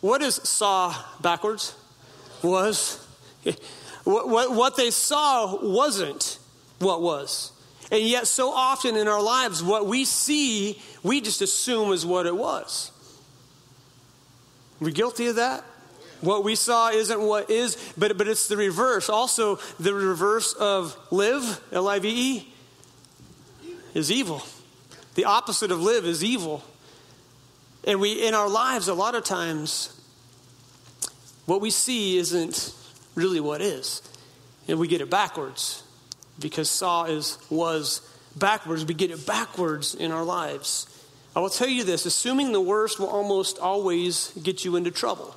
[0.00, 1.74] What is saw backwards?
[2.42, 3.05] Was.
[4.05, 6.38] What, what, what they saw wasn't
[6.78, 7.52] what was.
[7.90, 12.26] And yet, so often in our lives, what we see, we just assume is what
[12.26, 12.90] it was.
[14.81, 15.64] We're guilty of that.
[16.23, 19.09] What we saw isn't what is, but, but it's the reverse.
[19.09, 22.55] Also, the reverse of live, L I V E,
[23.93, 24.43] is evil.
[25.17, 26.63] The opposite of live is evil.
[27.85, 30.01] And we, in our lives, a lot of times,
[31.47, 32.73] what we see isn't
[33.17, 34.01] really what is.
[34.69, 35.83] And we get it backwards
[36.39, 38.01] because saw is was
[38.37, 38.85] backwards.
[38.85, 40.87] We get it backwards in our lives.
[41.35, 45.35] I will tell you this assuming the worst will almost always get you into trouble.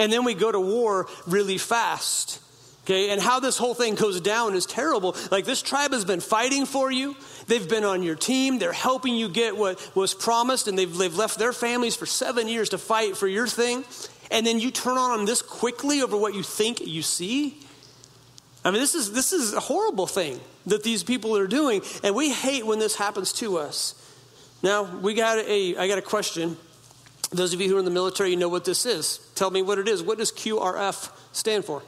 [0.00, 2.40] And then we go to war really fast.
[2.84, 5.14] Okay, and how this whole thing goes down is terrible.
[5.30, 7.14] Like this tribe has been fighting for you.
[7.46, 8.58] They've been on your team.
[8.58, 12.48] They're helping you get what was promised, and they've, they've left their families for seven
[12.48, 13.84] years to fight for your thing.
[14.30, 17.58] And then you turn on them this quickly over what you think you see.
[18.64, 22.14] I mean, this is, this is a horrible thing that these people are doing, and
[22.14, 23.94] we hate when this happens to us.
[24.62, 26.56] Now, we got a, I got a question.
[27.30, 29.18] Those of you who are in the military, you know what this is.
[29.34, 30.02] Tell me what it is.
[30.02, 31.82] What does QRF stand for?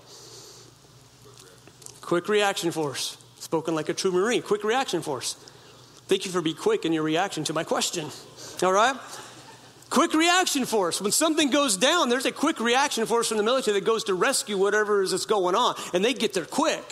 [2.00, 3.16] Quick Reaction Force.
[3.40, 4.42] Spoken like a true Marine.
[4.42, 5.34] Quick Reaction Force.
[6.06, 8.08] Thank you for being quick in your reaction to my question.
[8.62, 8.96] All right?
[9.92, 11.02] Quick reaction force.
[11.02, 14.14] When something goes down, there's a quick reaction force from the military that goes to
[14.14, 16.82] rescue whatever is that's going on, and they get there quick.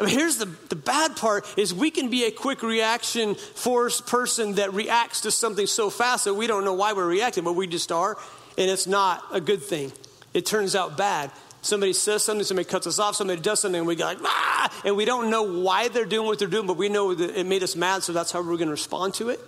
[0.00, 4.00] I mean, here's the, the bad part is we can be a quick reaction force
[4.00, 7.52] person that reacts to something so fast that we don't know why we're reacting, but
[7.52, 8.16] we just are,
[8.56, 9.92] and it's not a good thing.
[10.32, 11.30] It turns out bad.
[11.60, 14.80] Somebody says something, somebody cuts us off, somebody does something, and we go like, ah,
[14.86, 17.44] and we don't know why they're doing what they're doing, but we know that it
[17.44, 19.38] made us mad, so that's how we're going to respond to it.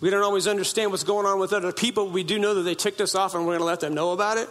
[0.00, 2.08] We don't always understand what's going on with other people.
[2.08, 4.12] We do know that they ticked us off and we're going to let them know
[4.12, 4.48] about it.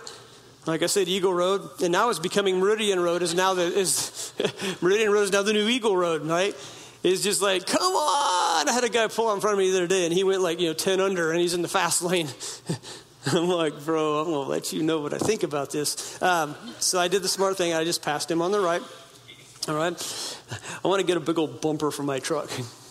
[0.66, 3.22] Like I said, Eagle Road, and now it's becoming Meridian Road.
[3.22, 4.34] Is now the is
[4.82, 6.56] Meridian Road is now the new Eagle Road, right?
[7.04, 8.70] It's just like, come on!
[8.70, 10.42] I had a guy pull in front of me the other day, and he went
[10.42, 12.30] like you know ten under, and he's in the fast lane.
[13.26, 16.22] I'm like, bro, I'm gonna let you know what I think about this.
[16.22, 17.74] Um, so I did the smart thing.
[17.74, 18.82] I just passed him on the right.
[19.68, 20.38] All right.
[20.84, 22.50] I want to get a big old bumper for my truck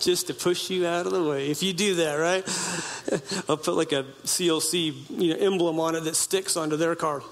[0.00, 1.50] just to push you out of the way.
[1.50, 2.44] If you do that, right?
[3.48, 7.22] I'll put like a CLC you know, emblem on it that sticks onto their car.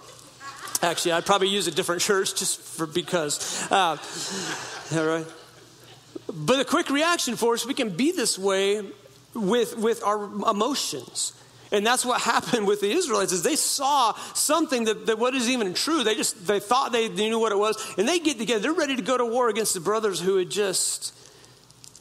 [0.83, 3.71] Actually, I'd probably use a different church just for because.
[3.71, 3.97] Uh,
[4.97, 5.27] all right.
[6.33, 8.83] But a quick reaction for us, we can be this way
[9.35, 11.33] with, with our emotions.
[11.73, 15.75] And that's what happened with the Israelites is they saw something that, that is even
[15.75, 16.05] true.
[16.05, 17.95] They just they thought they knew what it was.
[17.99, 18.61] And they get together.
[18.61, 21.13] They're ready to go to war against the brothers who had just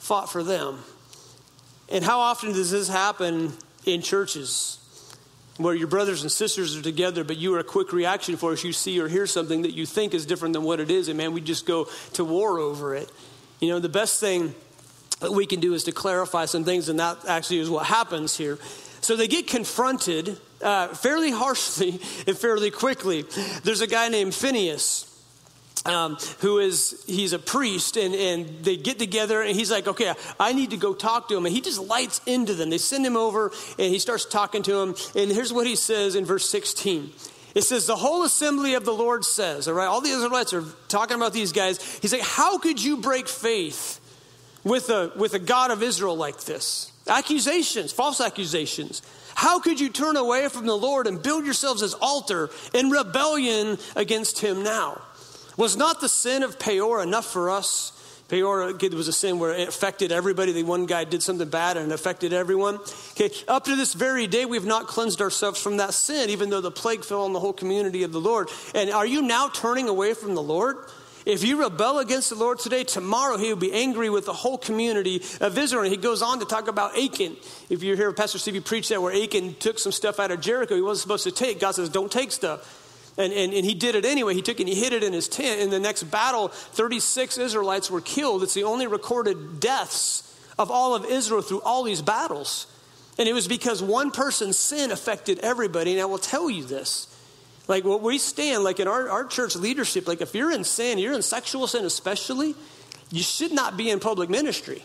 [0.03, 0.79] fought for them.
[1.89, 3.53] And how often does this happen
[3.85, 4.77] in churches?
[5.57, 8.65] Where your brothers and sisters are together, but you are a quick reaction for us.
[8.65, 11.17] You see or hear something that you think is different than what it is, and
[11.17, 13.09] man, we just go to war over it.
[13.61, 14.53] You know, the best thing
[15.21, 18.35] that we can do is to clarify some things, and that actually is what happens
[18.35, 18.57] here.
[18.99, 23.25] So they get confronted uh, fairly harshly and fairly quickly.
[23.63, 25.12] There's a guy named Phineas
[25.85, 30.13] um, who is he's a priest and, and they get together and he's like okay
[30.39, 31.45] i need to go talk to him.
[31.45, 32.69] And he just lights into them.
[32.69, 34.95] They send him over and he starts talking to him.
[35.15, 37.11] And here's what he says in verse 16
[37.55, 40.65] it says the whole assembly of the lord says all right all the israelites are
[40.87, 41.81] talking about these guys.
[42.01, 43.99] He's like how could you break faith
[44.63, 46.91] with a with a god of israel like this?
[47.07, 49.01] Accusations false accusations.
[49.35, 53.77] How could you turn away from the lord and build yourselves as altar in rebellion
[53.95, 55.01] against him now
[55.57, 57.91] was not the sin of Peor enough for us?
[58.29, 60.53] Peor was a sin where it affected everybody.
[60.53, 62.79] The one guy did something bad and it affected everyone.
[63.11, 66.61] Okay, up to this very day, we've not cleansed ourselves from that sin, even though
[66.61, 68.49] the plague fell on the whole community of the Lord.
[68.73, 70.77] And are you now turning away from the Lord?
[71.25, 74.57] If you rebel against the Lord today, tomorrow he will be angry with the whole
[74.57, 75.83] community of Israel.
[75.83, 77.37] And he goes on to talk about Achan.
[77.69, 80.75] If you hear Pastor Stevie preach that, where Achan took some stuff out of Jericho
[80.75, 82.79] he wasn't supposed to take, God says, don't take stuff.
[83.17, 84.33] And, and, and he did it anyway.
[84.33, 85.61] He took it and he hid it in his tent.
[85.61, 88.41] In the next battle, 36 Israelites were killed.
[88.41, 92.67] It's the only recorded deaths of all of Israel through all these battles.
[93.19, 95.91] And it was because one person's sin affected everybody.
[95.91, 97.07] And I will tell you this.
[97.67, 100.97] Like what we stand, like in our, our church leadership, like if you're in sin,
[100.97, 102.55] you're in sexual sin especially,
[103.11, 104.83] you should not be in public ministry.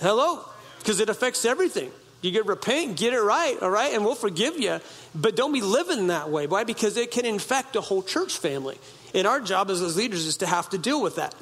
[0.00, 0.48] Hello?
[0.78, 1.90] Because it affects everything.
[2.24, 4.80] You get repent, get it right, all right, and we'll forgive you.
[5.14, 6.46] But don't be living that way.
[6.46, 6.64] Why?
[6.64, 8.78] Because it can infect a whole church family.
[9.14, 11.34] And our job as, as leaders is to have to deal with that.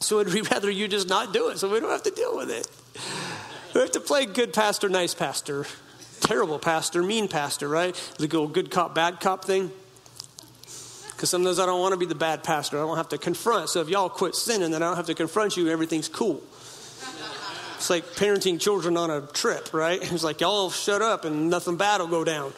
[0.00, 2.50] So we'd rather you just not do it so we don't have to deal with
[2.50, 2.66] it.
[3.74, 5.66] We have to play good pastor, nice pastor,
[6.20, 7.94] terrible pastor, mean pastor, right?
[8.18, 9.70] The good cop, bad cop thing.
[11.10, 12.78] Because sometimes I don't want to be the bad pastor.
[12.78, 13.68] I don't have to confront.
[13.68, 15.68] So if y'all quit sinning, then I don't have to confront you.
[15.68, 16.42] Everything's cool.
[17.84, 20.00] It's like parenting children on a trip, right?
[20.14, 22.52] It's like, y'all shut up and nothing bad will go down.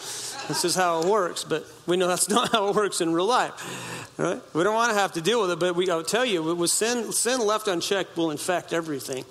[0.47, 3.27] This is how it works, but we know that's not how it works in real
[3.27, 4.41] life, right?
[4.55, 6.71] We don't want to have to deal with it, but we, I'll tell you, with
[6.71, 9.25] sin, sin left unchecked will infect everything.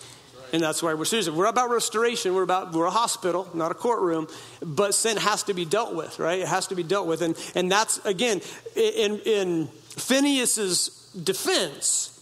[0.51, 1.29] And that's why we're serious.
[1.29, 2.35] We're about restoration.
[2.35, 4.27] We're about we're a hospital, not a courtroom.
[4.61, 6.39] But sin has to be dealt with, right?
[6.39, 8.41] It has to be dealt with, and and that's again
[8.75, 12.14] in in Phineas's defense.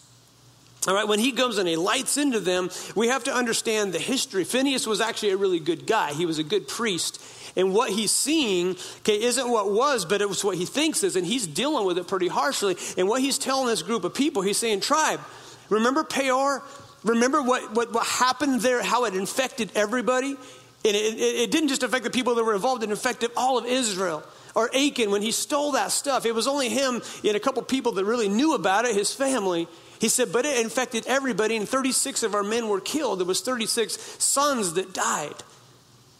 [0.88, 4.00] All right, when he comes and he lights into them, we have to understand the
[4.00, 4.43] history.
[4.43, 6.13] Phineas was actually a really good guy.
[6.13, 7.24] He was a good priest.
[7.56, 11.15] And what he's seeing, okay, isn't what was, but it was what he thinks is,
[11.15, 12.76] and he's dealing with it pretty harshly.
[12.98, 15.22] And what he's telling this group of people, he's saying, Tribe,
[15.69, 16.63] remember Peor?
[17.04, 20.32] Remember what, what, what happened there, how it infected everybody?
[20.86, 23.58] And it, it, it didn't just affect the people that were involved, it infected all
[23.58, 24.24] of Israel
[24.56, 26.26] or Achan when he stole that stuff.
[26.26, 29.67] It was only him and a couple people that really knew about it, his family.
[30.04, 33.22] He said, but it infected everybody, and 36 of our men were killed.
[33.22, 35.36] There was 36 sons that died.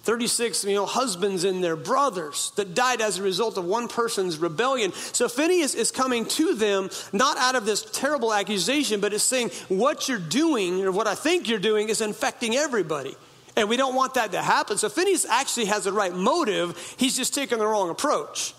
[0.04, 4.38] 36 you know, husbands and their brothers that died as a result of one person's
[4.38, 4.94] rebellion.
[4.94, 9.50] So Phineas is coming to them not out of this terrible accusation, but is saying,
[9.68, 13.18] What you're doing, or what I think you're doing, is infecting everybody.
[13.58, 14.78] And we don't want that to happen.
[14.78, 18.54] So Phineas actually has the right motive, he's just taking the wrong approach.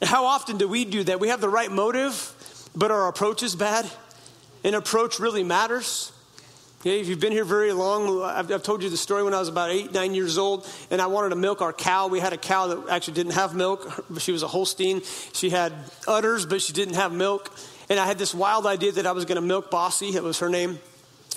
[0.00, 1.20] How often do we do that?
[1.20, 3.86] We have the right motive, but our approach is bad.
[4.64, 6.12] An approach really matters.
[6.80, 9.38] Okay, if you've been here very long, I've, I've, told you the story when I
[9.38, 12.08] was about eight, nine years old, and I wanted to milk our cow.
[12.08, 14.04] We had a cow that actually didn't have milk.
[14.18, 15.02] She was a Holstein.
[15.32, 15.72] She had
[16.08, 17.52] udders, but she didn't have milk.
[17.88, 20.12] And I had this wild idea that I was going to milk Bossy.
[20.12, 20.80] That was her name.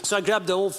[0.01, 0.73] So I grabbed the old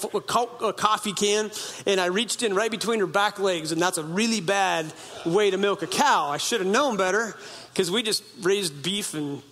[0.77, 1.51] coffee can
[1.87, 4.93] and I reached in right between her back legs, and that's a really bad
[5.25, 6.29] way to milk a cow.
[6.29, 7.35] I should have known better
[7.73, 9.43] because we just raised beef and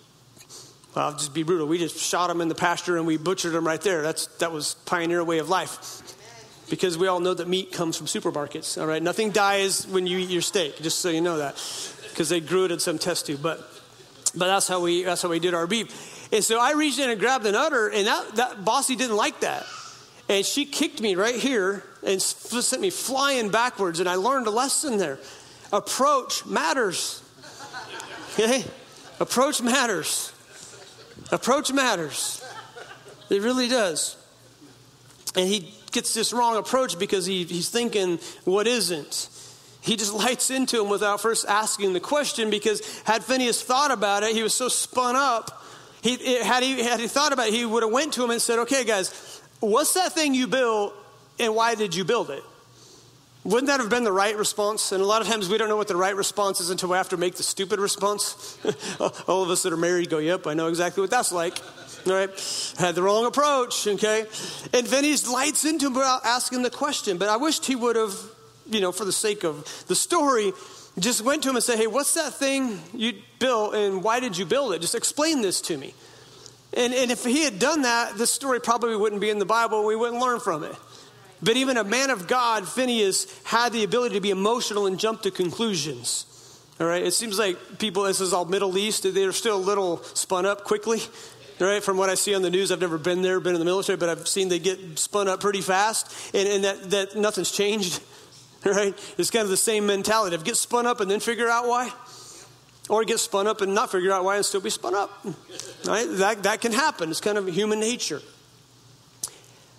[0.97, 1.67] I'll just be brutal.
[1.67, 4.01] We just shot them in the pasture and we butchered them right there.
[4.01, 6.01] That's, that was pioneer way of life.
[6.69, 9.01] Because we all know that meat comes from supermarkets, all right?
[9.01, 11.55] Nothing dies when you eat your steak, just so you know that.
[12.09, 13.41] Because they grew it in some test tube.
[13.41, 13.59] But,
[14.35, 16.31] but that's, how we, that's how we did our beef.
[16.33, 19.41] And so I reached in and grabbed an udder, and that, that bossy didn't like
[19.41, 19.65] that.
[20.27, 23.99] And she kicked me right here and sent me flying backwards.
[23.99, 25.19] And I learned a lesson there.
[25.71, 27.21] Approach matters.
[28.37, 28.65] Okay?
[29.21, 30.33] Approach matters.
[31.31, 32.43] Approach matters.
[33.29, 34.17] It really does.
[35.35, 39.29] And he gets this wrong approach because he, he's thinking what isn't.
[39.81, 44.23] He just lights into him without first asking the question because had Phineas thought about
[44.23, 45.63] it, he was so spun up.
[46.01, 48.29] He, it, had, he, had he thought about it, he would have went to him
[48.29, 50.93] and said, okay, guys, what's that thing you built
[51.39, 52.43] and why did you build it?
[53.45, 54.91] Wouldn't that have been the right response?
[54.91, 56.97] And a lot of times we don't know what the right response is until we
[56.97, 58.57] have to make the stupid response.
[59.27, 61.59] All of us that are married go, Yep, I know exactly what that's like.
[62.07, 62.73] All right?
[62.79, 64.25] Had the wrong approach, okay?
[64.73, 67.19] And he lights into him without asking the question.
[67.19, 68.15] But I wished he would have,
[68.67, 70.51] you know, for the sake of the story,
[70.97, 74.39] just went to him and said, Hey, what's that thing you built and why did
[74.39, 74.81] you build it?
[74.81, 75.93] Just explain this to me.
[76.73, 79.85] And, and if he had done that, this story probably wouldn't be in the Bible.
[79.85, 80.75] We wouldn't learn from it.
[81.45, 85.21] But even a man of God, Phineas, had the ability to be emotional and jump
[85.21, 86.25] to conclusions.
[86.79, 90.01] All right, it seems like people, this is all Middle East, they're still a little
[90.03, 91.01] spun up quickly.
[91.61, 93.59] All right, from what I see on the news, I've never been there, been in
[93.59, 97.15] the military, but I've seen they get spun up pretty fast, and, and that, that
[97.15, 98.01] nothing's changed.
[98.65, 101.47] All right, it's kind of the same mentality of get spun up and then figure
[101.47, 101.93] out why,
[102.89, 105.11] or get spun up and not figure out why and still be spun up.
[105.23, 105.33] All
[105.85, 107.11] right, that, that can happen.
[107.11, 108.21] It's kind of human nature.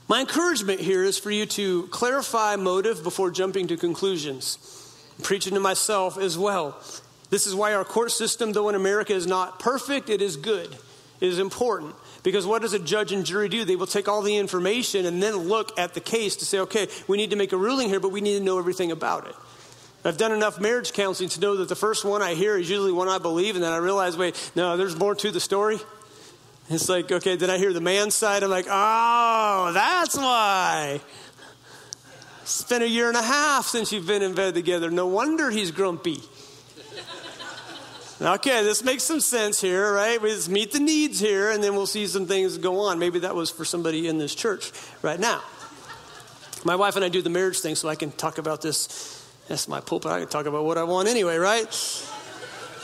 [0.08, 4.56] My encouragement here is for you to clarify motive before jumping to conclusions.
[5.18, 6.80] I'm preaching to myself as well.
[7.30, 10.72] This is why our court system, though in America is not perfect, it is good.
[11.20, 11.96] It is important.
[12.22, 13.64] Because what does a judge and jury do?
[13.64, 16.86] They will take all the information and then look at the case to say, okay,
[17.08, 19.34] we need to make a ruling here, but we need to know everything about it.
[20.04, 22.92] I've done enough marriage counseling to know that the first one I hear is usually
[22.92, 25.78] one I believe, and then I realize, wait, no, there's more to the story.
[26.68, 28.42] It's like, okay, did I hear the man side?
[28.42, 31.00] I'm like, oh, that's why.
[32.42, 34.90] It's been a year and a half since you've been in bed together.
[34.90, 36.18] No wonder he's grumpy.
[38.20, 40.20] Okay, this makes some sense here, right?
[40.20, 42.98] We just meet the needs here, and then we'll see some things go on.
[42.98, 45.42] Maybe that was for somebody in this church right now.
[46.64, 49.22] My wife and I do the marriage thing, so I can talk about this.
[49.48, 50.10] That's my pulpit.
[50.10, 51.66] I can talk about what I want anyway, right?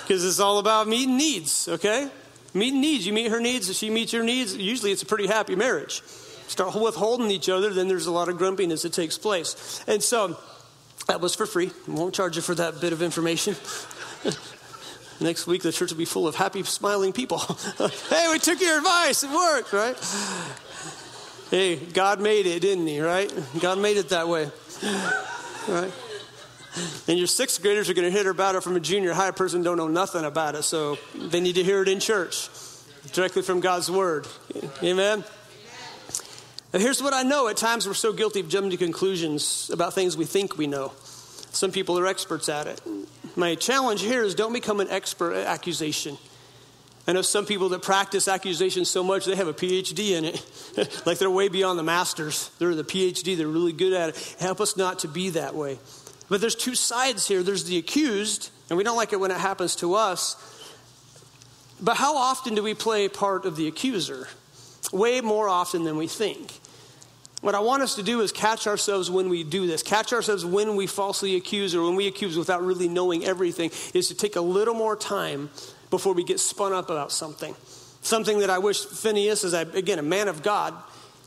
[0.02, 2.10] Because it's all about meeting needs, okay?
[2.54, 3.06] Meeting needs.
[3.06, 4.56] You meet her needs, she meets your needs.
[4.56, 6.02] Usually it's a pretty happy marriage.
[6.48, 9.82] Start withholding each other, then there's a lot of grumpiness that takes place.
[9.86, 10.38] And so
[11.06, 11.70] that was for free.
[11.88, 13.56] I won't charge you for that bit of information.
[15.20, 17.38] Next week, the church will be full of happy, smiling people.
[18.10, 19.22] hey, we took your advice.
[19.22, 19.96] It worked, right?
[21.50, 23.32] Hey, God made it, didn't He, right?
[23.60, 24.50] God made it that way,
[25.68, 25.92] right?
[27.06, 29.62] And your sixth graders are going to hear about it from a junior high person
[29.62, 32.48] don't know nothing about it, so they need to hear it in church,
[33.12, 34.26] directly from God's word.
[34.82, 35.24] Amen?
[36.72, 37.48] And here's what I know.
[37.48, 40.92] At times we're so guilty of jumping to conclusions about things we think we know.
[41.52, 42.80] Some people are experts at it.
[43.36, 46.16] My challenge here is don't become an expert at accusation.
[47.06, 51.02] I know some people that practice accusation so much they have a PhD in it.
[51.06, 52.50] like they're way beyond the masters.
[52.58, 54.36] They're the PhD, they're really good at it.
[54.38, 55.78] Help us not to be that way.
[56.32, 59.36] But there's two sides here there's the accused, and we don't like it when it
[59.36, 60.34] happens to us.
[61.78, 64.28] But how often do we play part of the accuser?
[64.94, 66.58] Way more often than we think.
[67.42, 70.42] What I want us to do is catch ourselves when we do this, catch ourselves
[70.42, 74.34] when we falsely accuse or when we accuse without really knowing everything, is to take
[74.34, 75.50] a little more time
[75.90, 77.54] before we get spun up about something.
[78.00, 80.72] Something that I wish Phineas, as I, again, a man of God,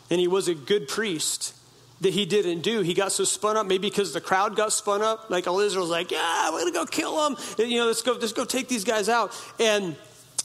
[0.10, 1.55] and he was a good priest,
[2.02, 2.82] that he didn't do.
[2.82, 5.30] He got so spun up, maybe because the crowd got spun up.
[5.30, 7.38] Like all Israel's like, yeah, we're gonna go kill them.
[7.58, 9.32] You know, let's go, let's go take these guys out.
[9.60, 9.96] And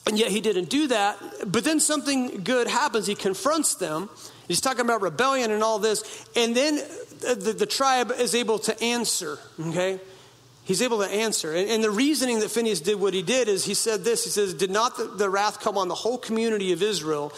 [0.06, 1.18] and yet he didn't do that.
[1.46, 3.06] But then something good happens.
[3.06, 4.08] He confronts them
[4.50, 6.28] He's talking about rebellion and all this.
[6.34, 6.80] And then
[7.20, 10.00] the, the tribe is able to answer, okay?
[10.64, 11.54] He's able to answer.
[11.54, 14.30] And, and, the reasoning that Phineas did what he did is he said this He
[14.30, 17.32] says, Did not the, the wrath come on the whole community of Israel?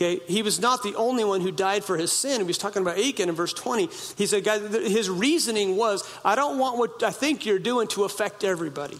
[0.00, 2.40] Okay, he was not the only one who died for his sin.
[2.40, 3.90] He was talking about Achan in verse 20.
[4.16, 8.04] He said, guys, his reasoning was, I don't want what I think you're doing to
[8.04, 8.98] affect everybody.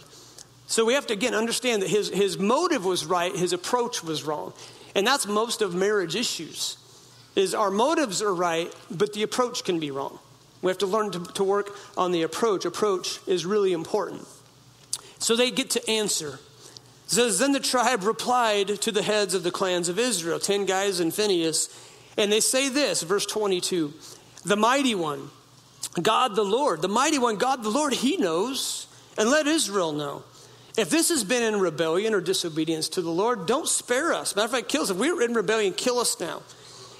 [0.67, 4.23] So we have to, again, understand that his, his motive was right, his approach was
[4.23, 4.53] wrong.
[4.93, 6.77] And that's most of marriage issues
[7.35, 10.19] is our motives are right, but the approach can be wrong.
[10.61, 12.65] We have to learn to, to work on the approach.
[12.65, 14.27] Approach is really important.
[15.17, 16.39] So they get to answer.
[17.11, 21.01] Says, Then the tribe replied to the heads of the clans of Israel, 10 guys
[21.01, 21.67] and Phineas,
[22.17, 23.93] and they say this, verse 22
[24.45, 25.29] The mighty one,
[26.01, 28.87] God the Lord, the mighty one, God the Lord, he knows,
[29.17, 30.23] and let Israel know.
[30.77, 34.33] If this has been in rebellion or disobedience to the Lord, don't spare us.
[34.33, 34.89] Matter of fact, kill us.
[34.89, 36.41] If we're in rebellion, kill us now.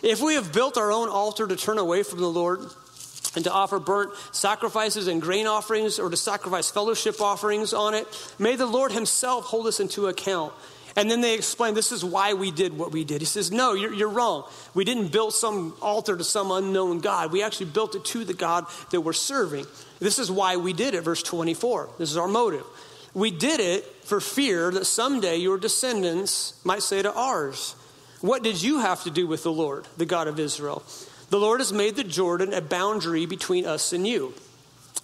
[0.03, 2.59] If we have built our own altar to turn away from the Lord
[3.35, 8.07] and to offer burnt sacrifices and grain offerings or to sacrifice fellowship offerings on it,
[8.37, 10.53] may the Lord Himself hold us into account.
[10.95, 13.21] And then they explain this is why we did what we did.
[13.21, 14.43] He says, No, you're, you're, wrong.
[14.73, 17.31] We didn't build some altar to some unknown God.
[17.31, 19.65] We actually built it to the God that we're serving.
[19.99, 21.01] This is why we did it.
[21.01, 21.89] Verse 24.
[21.97, 22.65] This is our motive.
[23.13, 27.75] We did it for fear that someday your descendants might say to ours,
[28.21, 30.83] what did you have to do with the Lord, the God of Israel?
[31.31, 34.33] The Lord has made the Jordan a boundary between us and you,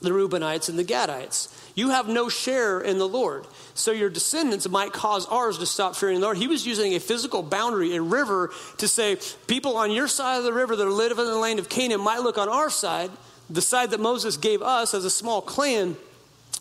[0.02, 1.48] the Reubenites and the Gadites.
[1.74, 3.48] You have no share in the Lord.
[3.76, 6.36] So your descendants might cause ours to stop fearing the Lord.
[6.38, 9.18] He was using a physical boundary, a river, to say
[9.48, 12.02] people on your side of the river that are living in the land of Canaan
[12.02, 13.10] might look on our side,
[13.50, 15.96] the side that Moses gave us as a small clan,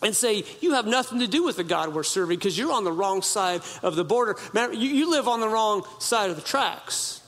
[0.01, 2.85] and say, You have nothing to do with the God we're serving because you're on
[2.85, 4.37] the wrong side of the border.
[4.73, 7.21] You live on the wrong side of the tracks.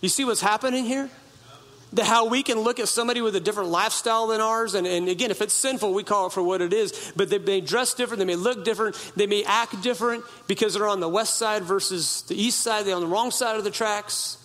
[0.00, 1.10] You see what's happening here?
[1.94, 4.74] The, how we can look at somebody with a different lifestyle than ours.
[4.74, 7.12] And, and again, if it's sinful, we call it for what it is.
[7.16, 10.88] But they may dress different, they may look different, they may act different because they're
[10.88, 13.70] on the west side versus the east side, they're on the wrong side of the
[13.70, 14.38] tracks.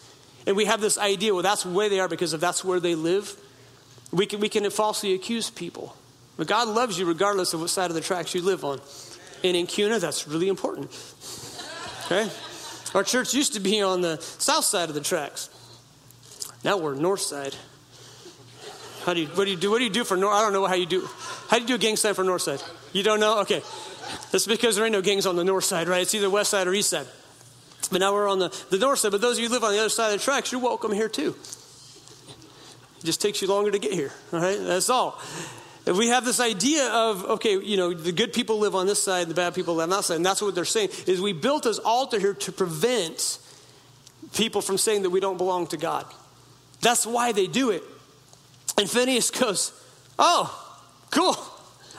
[0.46, 2.80] And we have this idea, well, that's the way they are because if that's where
[2.80, 3.36] they live.
[4.12, 5.96] We can, we can falsely accuse people.
[6.38, 8.80] But God loves you regardless of what side of the tracks you live on.
[9.44, 10.90] And in Kuna, that's really important.
[12.06, 12.30] Okay?
[12.96, 15.50] Our church used to be on the south side of the tracks.
[16.64, 17.56] Now we're north side.
[19.06, 19.72] How do you, what do you do?
[19.72, 20.36] What do you do for north?
[20.36, 21.08] I don't know how you do.
[21.48, 22.62] How do you do a gang sign for north side?
[22.94, 23.40] You don't know?
[23.40, 23.62] Okay.
[24.32, 26.02] That's because there ain't no gangs on the north side, right?
[26.02, 27.08] It's either west side or east side.
[27.92, 29.12] But now we're on the, the north side.
[29.12, 30.92] But those of you who live on the other side of the tracks, you're welcome
[30.92, 31.36] here too.
[33.00, 34.60] It just takes you longer to get here, all right?
[34.60, 35.20] That's all.
[35.86, 39.02] If we have this idea of, okay, you know, the good people live on this
[39.02, 41.22] side, and the bad people live on that side, and that's what they're saying, is
[41.22, 43.40] we built this altar here to prevent
[44.36, 46.06] people from saying that we don't belong to God.
[46.82, 47.84] That's why they do it.
[48.78, 49.74] And Phineas goes,
[50.18, 50.54] Oh,
[51.12, 51.36] cool.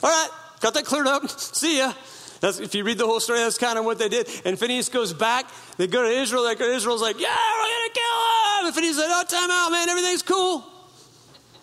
[0.02, 0.28] All right,
[0.60, 1.28] got that cleared up.
[1.40, 1.92] See ya.
[2.40, 4.28] That's, if you read the whole story, that's kind of what they did.
[4.44, 5.46] And Phineas goes back.
[5.76, 6.42] They go to Israel.
[6.42, 8.66] Like Israel's like, yeah, we're gonna kill him.
[8.66, 9.88] And Phineas said, oh, time out, man.
[9.88, 10.64] Everything's cool.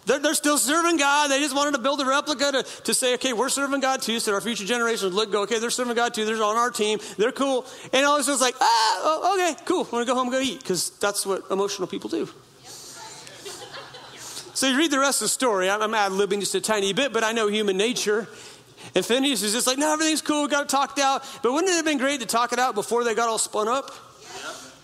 [0.05, 1.30] They're, they're still serving God.
[1.30, 4.20] They just wanted to build a replica to, to say, okay, we're serving God too,
[4.20, 6.24] so our future generations look, go, okay, they're serving God too.
[6.24, 6.99] They're on our team.
[7.18, 7.65] They're cool.
[7.91, 9.84] And all this was like, ah, oh, okay, cool.
[9.84, 12.30] I'm gonna go home and go eat because that's what emotional people do.
[14.58, 15.70] So you read the rest of the story.
[15.70, 18.28] I'm, I'm ad libbing just a tiny bit, but I know human nature.
[18.95, 21.24] And Phineas is just like, no, everything's cool, we got it talked out.
[21.43, 23.68] But wouldn't it have been great to talk it out before they got all spun
[23.68, 23.91] up?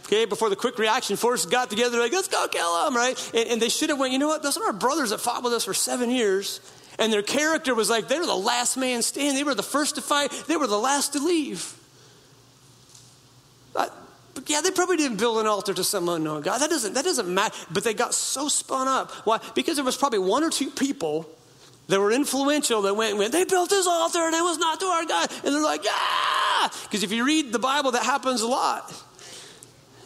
[0.05, 3.31] Okay, before the quick reaction force got together, like, let's go kill them, right?
[3.33, 4.43] And, and they should have went, you know what?
[4.43, 6.59] Those are our brothers that fought with us for seven years.
[6.99, 9.33] And their character was like, they were the last man standing.
[9.33, 10.29] They were the first to fight.
[10.47, 11.73] They were the last to leave.
[14.53, 16.59] Yeah, they probably didn't build an altar to some unknown God.
[16.59, 17.55] That doesn't, that doesn't matter.
[17.71, 19.09] But they got so spun up.
[19.25, 19.39] Why?
[19.55, 21.27] Because there was probably one or two people
[21.87, 24.79] that were influential that went, and went they built this altar and it was not
[24.79, 25.31] to our God.
[25.43, 26.69] And they're like, yeah!
[26.83, 28.91] Because if you read the Bible, that happens a lot.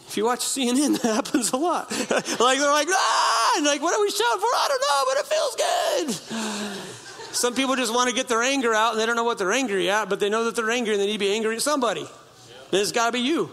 [0.07, 1.91] If you watch CNN, that happens a lot.
[2.09, 3.53] like they're like, ah!
[3.57, 4.47] And like, what are we shouting for?
[4.47, 7.33] I don't know, but it feels good.
[7.35, 9.51] Some people just want to get their anger out and they don't know what they're
[9.51, 11.61] angry at, but they know that they're angry and they need to be angry at
[11.61, 12.07] somebody.
[12.71, 13.51] And it's got to be you,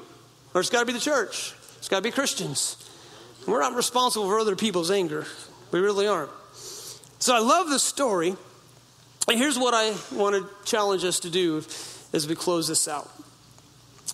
[0.60, 2.76] it's got to be the church, it's got to be Christians.
[3.46, 5.26] We're not responsible for other people's anger.
[5.70, 6.30] We really aren't.
[7.18, 8.36] So I love this story.
[9.28, 11.58] And here's what I want to challenge us to do
[12.12, 13.10] as we close this out.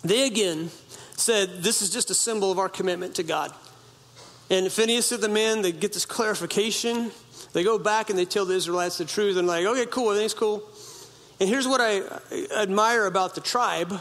[0.02, 0.70] They again
[1.16, 3.52] said, This is just a symbol of our commitment to God.
[4.50, 7.12] And Phineas and the men, they get this clarification.
[7.52, 10.34] They go back and they tell the Israelites the truth and like, okay, cool, everything's
[10.34, 10.62] cool.
[11.38, 12.02] And here's what I
[12.60, 14.00] admire about the tribe.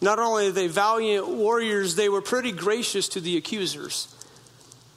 [0.00, 4.14] Not only are they valiant warriors, they were pretty gracious to the accusers.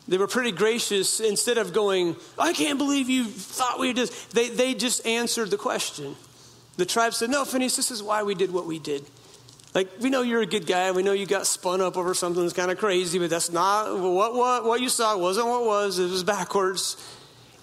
[0.07, 1.19] They were pretty gracious.
[1.19, 5.57] Instead of going, I can't believe you thought we did, they, they just answered the
[5.57, 6.15] question.
[6.77, 9.05] The tribe said, No, Phineas, this is why we did what we did.
[9.75, 10.91] Like, we know you're a good guy.
[10.91, 13.99] We know you got spun up over something that's kind of crazy, but that's not
[13.99, 15.99] what, what, what you saw wasn't what was.
[15.99, 16.97] It was backwards.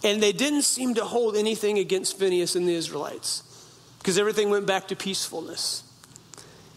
[0.05, 3.43] And they didn't seem to hold anything against Phineas and the Israelites
[3.99, 5.82] because everything went back to peacefulness.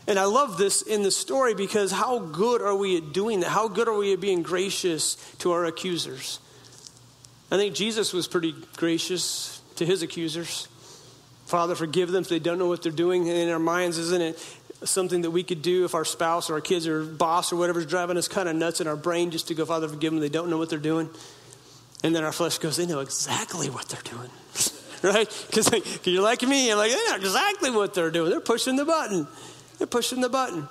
[0.10, 3.49] And I love this in the story because how good are we at doing that?
[3.49, 6.39] How good are we at being gracious to our accusers?
[7.51, 10.68] I think Jesus was pretty gracious to his accusers.
[11.45, 13.30] Father, forgive them if they don't know what they're doing.
[13.30, 16.55] And in our minds, isn't it something that we could do if our spouse or
[16.55, 19.49] our kids or boss or whatever's driving us kind of nuts in our brain just
[19.49, 21.07] to go, Father, forgive them, they don't know what they're doing?
[22.03, 24.32] And then our flesh goes, they know exactly what they're doing.
[25.03, 25.45] right?
[25.51, 28.32] Because you're like me, I'm like, they know exactly what they're doing.
[28.32, 29.28] They're pushing the button.
[29.80, 30.69] They're pushing the button.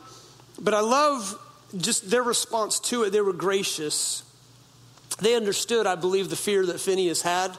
[0.61, 1.39] But I love
[1.77, 3.11] just their response to it.
[3.11, 4.23] They were gracious.
[5.21, 7.57] They understood, I believe, the fear that Phineas had.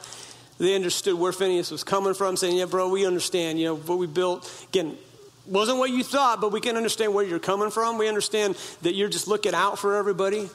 [0.57, 3.59] They understood where Phineas was coming from, saying, Yeah, bro, we understand.
[3.59, 4.97] You know, what we built, again,
[5.45, 7.97] wasn't what you thought, but we can understand where you're coming from.
[7.97, 10.49] We understand that you're just looking out for everybody.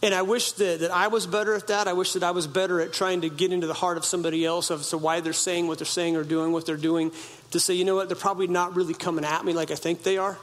[0.00, 1.88] And I wish that, that I was better at that.
[1.88, 4.44] I wish that I was better at trying to get into the heart of somebody
[4.46, 7.10] else as to why they're saying what they're saying or doing what they're doing.
[7.50, 10.04] To say, you know what, they're probably not really coming at me like I think
[10.04, 10.38] they are.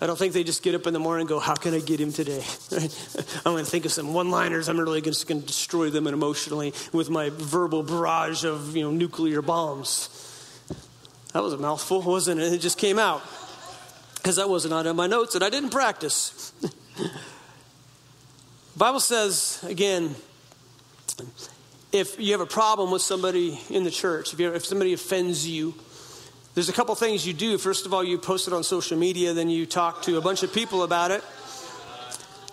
[0.00, 1.80] I don't think they just get up in the morning and go, How can I
[1.80, 2.42] get him today?
[3.46, 4.68] I'm going to think of some one liners.
[4.68, 8.90] I'm really just going to destroy them emotionally with my verbal barrage of you know,
[8.90, 10.10] nuclear bombs.
[11.32, 12.52] That was a mouthful, wasn't it?
[12.52, 13.22] It just came out
[14.16, 16.52] because that wasn't on my notes and I didn't practice.
[18.76, 20.14] Bible says, again,
[21.92, 25.74] if you have a problem with somebody in the church, if, if somebody offends you,
[26.54, 27.56] there's a couple things you do.
[27.56, 30.42] First of all, you post it on social media, then you talk to a bunch
[30.42, 31.24] of people about it.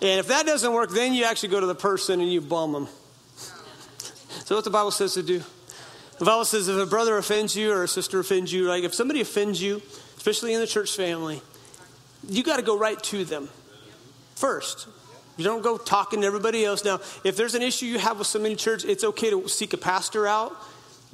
[0.00, 2.72] And if that doesn't work, then you actually go to the person and you bum
[2.72, 2.88] them.
[4.46, 5.42] So, what the Bible says to do.
[6.18, 8.94] The Bible says if a brother offends you or a sister offends you, like if
[8.94, 9.82] somebody offends you,
[10.16, 11.42] especially in the church family,
[12.28, 13.48] you got to go right to them
[14.36, 14.86] first.
[15.36, 16.84] You don't go talking to everybody else.
[16.84, 19.72] Now, if there's an issue you have with somebody in church, it's okay to seek
[19.72, 20.56] a pastor out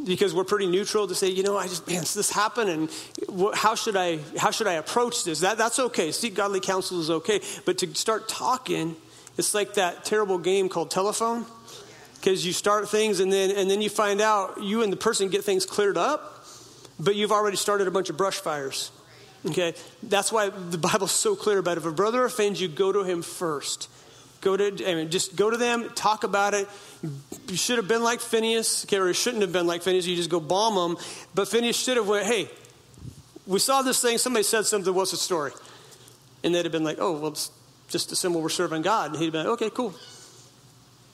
[0.04, 3.74] because we're pretty neutral to say, you know, I just man, this happened, and how
[3.74, 5.40] should I how should I approach this?
[5.40, 6.12] That that's okay.
[6.12, 8.96] Seek godly counsel is okay, but to start talking,
[9.36, 11.46] it's like that terrible game called telephone,
[12.16, 15.28] because you start things and then and then you find out you and the person
[15.28, 16.44] get things cleared up,
[16.98, 18.90] but you've already started a bunch of brush fires.
[19.46, 21.80] Okay, that's why the Bible's so clear about it.
[21.80, 23.88] if a brother offends you, go to him first.
[24.40, 26.66] Go to, I mean, just go to them, talk about it.
[27.48, 30.06] You should have been like Phineas, okay, or it shouldn't have been like Phineas.
[30.06, 31.04] You just go bomb them.
[31.34, 32.48] But Phineas should have went, hey,
[33.46, 34.16] we saw this thing.
[34.16, 34.94] Somebody said something.
[34.94, 35.52] What's the story?
[36.42, 37.50] And they'd have been like, oh, well, it's
[37.88, 39.10] just a symbol we're serving God.
[39.10, 39.94] And he'd have been like, okay, cool.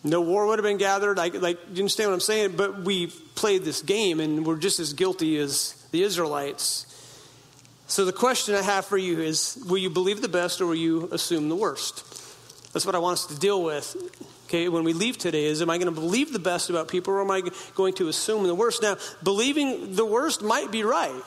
[0.05, 1.17] No war would have been gathered.
[1.17, 2.57] Like, like, you understand what I'm saying?
[2.57, 6.85] But we played this game and we're just as guilty as the Israelites.
[7.89, 10.75] So the question I have for you is will you believe the best or will
[10.75, 12.05] you assume the worst?
[12.77, 13.97] That's what I want us to deal with.
[14.49, 17.15] Okay, when we leave today, is am I going to believe the best about people
[17.15, 17.43] or am I
[17.75, 18.83] going to assume the worst?
[18.83, 21.23] Now, believing the worst might be right.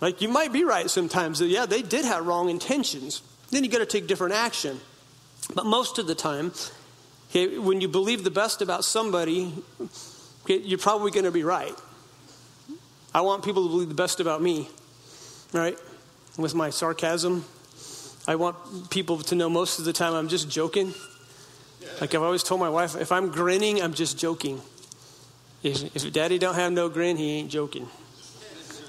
[0.00, 3.20] Like you might be right sometimes yeah, they did have wrong intentions.
[3.50, 4.80] Then you got to take different action.
[5.54, 6.54] But most of the time,
[7.28, 9.52] okay, when you believe the best about somebody,
[10.44, 11.78] okay, you're probably going to be right.
[13.14, 14.66] I want people to believe the best about me,
[15.52, 15.76] right?
[16.38, 17.44] With my sarcasm,
[18.26, 20.94] I want people to know most of the time I'm just joking.
[22.00, 24.60] Like I've always told my wife, if I'm grinning, I'm just joking.
[25.62, 27.88] If, if daddy don't have no grin, he ain't joking.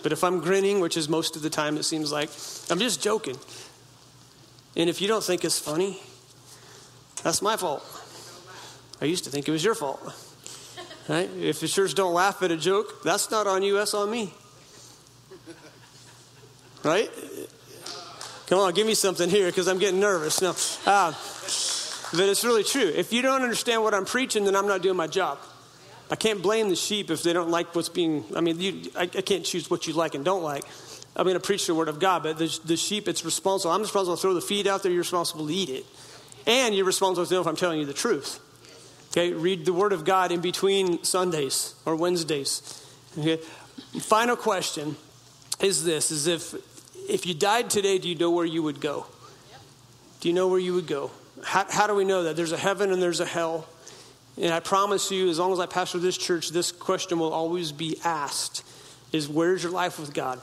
[0.03, 2.29] But if I'm grinning, which is most of the time it seems like,
[2.69, 3.37] I'm just joking.
[4.75, 5.99] And if you don't think it's funny,
[7.23, 7.83] that's my fault.
[9.01, 10.01] I used to think it was your fault.
[11.07, 11.29] Right?
[11.37, 14.33] If the church don't laugh at a joke, that's not on you, that's on me.
[16.83, 17.09] Right?
[18.47, 20.41] Come on, give me something here because I'm getting nervous.
[20.41, 20.51] No,
[20.85, 21.11] uh,
[22.11, 22.91] but it's really true.
[22.95, 25.39] If you don't understand what I'm preaching, then I'm not doing my job.
[26.11, 28.23] I can't blame the sheep if they don't like what's being.
[28.35, 30.63] I mean, you, I, I, can't choose what you like and don't like.
[31.15, 33.73] I'm going to preach the word of God, but the, the sheep, it's responsible.
[33.73, 34.91] I'm responsible to throw the feed out there.
[34.91, 35.85] You're responsible to eat it,
[36.45, 38.39] and you're responsible to know if I'm telling you the truth.
[39.11, 42.85] Okay, read the word of God in between Sundays or Wednesdays.
[43.17, 43.37] Okay,
[44.01, 44.97] final question
[45.59, 46.53] is this: is if
[47.09, 49.05] if you died today, do you know where you would go?
[50.19, 51.11] Do you know where you would go?
[51.43, 52.35] How, how do we know that?
[52.35, 53.67] There's a heaven and there's a hell.
[54.37, 57.71] And I promise you, as long as I pastor this church, this question will always
[57.71, 58.63] be asked
[59.11, 60.41] is where's your life with God?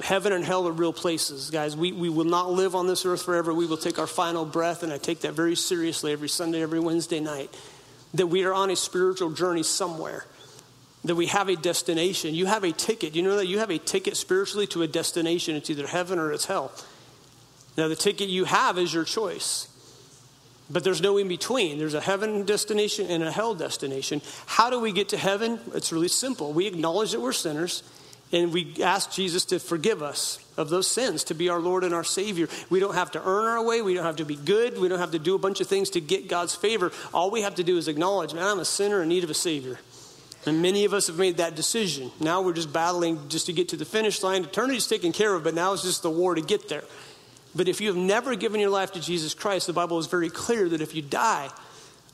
[0.00, 1.76] Heaven and hell are real places, guys.
[1.76, 3.54] We, we will not live on this earth forever.
[3.54, 6.80] We will take our final breath, and I take that very seriously every Sunday, every
[6.80, 7.54] Wednesday night,
[8.14, 10.24] that we are on a spiritual journey somewhere
[11.04, 12.34] that we have a destination.
[12.34, 13.14] You have a ticket.
[13.14, 15.56] You know that you have a ticket spiritually to a destination.
[15.56, 16.72] It's either heaven or it's hell.
[17.76, 19.68] Now, the ticket you have is your choice.
[20.70, 21.78] But there's no in between.
[21.78, 24.22] There's a heaven destination and a hell destination.
[24.46, 25.58] How do we get to heaven?
[25.74, 26.52] It's really simple.
[26.52, 27.82] We acknowledge that we're sinners
[28.32, 31.92] and we ask Jesus to forgive us of those sins, to be our Lord and
[31.92, 32.48] our Savior.
[32.70, 33.82] We don't have to earn our way.
[33.82, 34.78] We don't have to be good.
[34.78, 36.92] We don't have to do a bunch of things to get God's favor.
[37.12, 39.34] All we have to do is acknowledge, man, I'm a sinner in need of a
[39.34, 39.78] Savior.
[40.44, 42.10] And many of us have made that decision.
[42.18, 44.44] Now we're just battling just to get to the finish line.
[44.44, 46.82] Eternity's taken care of, but now it's just the war to get there.
[47.54, 50.30] But if you have never given your life to Jesus Christ, the Bible is very
[50.30, 51.50] clear that if you die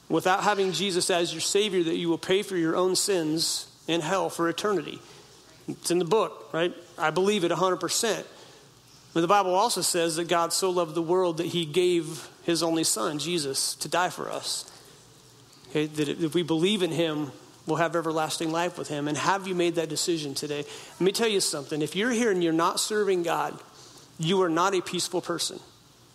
[0.09, 4.01] without having Jesus as your Savior, that you will pay for your own sins in
[4.01, 5.01] hell for eternity.
[5.69, 6.75] It's in the book, right?
[6.99, 8.25] I believe it 100%.
[9.15, 12.63] But the Bible also says that God so loved the world that he gave his
[12.63, 14.71] only son, Jesus, to die for us.
[15.71, 17.33] Okay, that if we believe in him,
[17.69, 19.07] will have everlasting life with him.
[19.07, 20.65] And have you made that decision today?
[20.93, 21.83] Let me tell you something.
[21.83, 23.59] If you're here and you're not serving God,
[24.19, 25.61] you are not a peaceful person.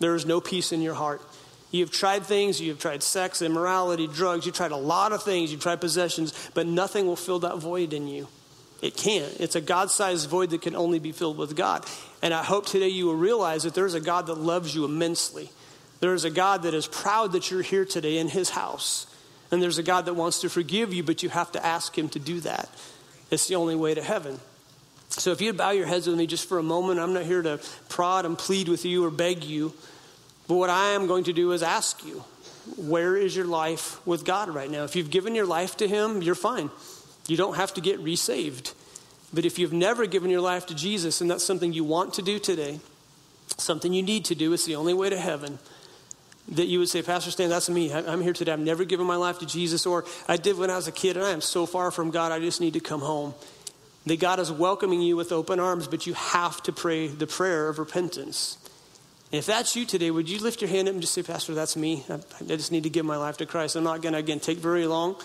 [0.00, 1.22] There is no peace in your heart.
[1.70, 5.62] You've tried things, you've tried sex, immorality, drugs, you've tried a lot of things, you've
[5.62, 8.28] tried possessions, but nothing will fill that void in you.
[8.80, 9.40] It can't.
[9.40, 11.86] It's a God sized void that can only be filled with God.
[12.22, 15.50] And I hope today you will realize that there's a God that loves you immensely.
[16.00, 19.06] There is a God that is proud that you're here today in his house.
[19.50, 22.08] And there's a God that wants to forgive you, but you have to ask Him
[22.10, 22.68] to do that.
[23.30, 24.40] It's the only way to heaven.
[25.10, 27.42] So if you'd bow your heads with me just for a moment, I'm not here
[27.42, 29.72] to prod and plead with you or beg you.
[30.48, 32.24] But what I am going to do is ask you,
[32.76, 34.84] where is your life with God right now?
[34.84, 36.70] If you've given your life to Him, you're fine.
[37.28, 38.72] You don't have to get resaved.
[39.32, 42.22] But if you've never given your life to Jesus and that's something you want to
[42.22, 42.80] do today,
[43.56, 45.58] something you need to do, it's the only way to heaven
[46.48, 47.92] that you would say, Pastor Stan, that's me.
[47.92, 48.52] I'm here today.
[48.52, 51.16] I've never given my life to Jesus, or I did when I was a kid,
[51.16, 53.34] and I am so far from God, I just need to come home.
[54.06, 57.68] That God is welcoming you with open arms, but you have to pray the prayer
[57.68, 58.58] of repentance.
[59.32, 61.54] And if that's you today, would you lift your hand up and just say, Pastor,
[61.54, 62.04] that's me.
[62.10, 63.76] I, I just need to give my life to Christ.
[63.76, 65.16] I'm not going to, again, take very long.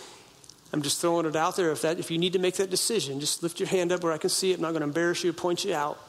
[0.72, 1.72] I'm just throwing it out there.
[1.72, 4.14] If, that, if you need to make that decision, just lift your hand up where
[4.14, 4.56] I can see it.
[4.56, 6.00] I'm not going to embarrass you or point you out.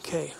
[0.00, 0.34] Okay.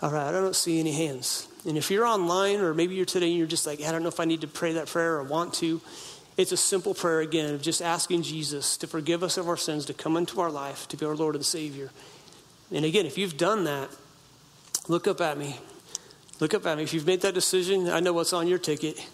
[0.00, 0.28] All right.
[0.28, 1.48] I don't see any hands.
[1.66, 4.08] And if you're online or maybe you're today and you're just like, I don't know
[4.08, 5.80] if I need to pray that prayer or want to,
[6.36, 9.84] it's a simple prayer again of just asking Jesus to forgive us of our sins,
[9.86, 11.90] to come into our life, to be our Lord and Savior.
[12.72, 13.90] And again, if you've done that,
[14.88, 15.58] look up at me.
[16.40, 16.82] Look up at me.
[16.82, 19.06] If you've made that decision, I know what's on your ticket.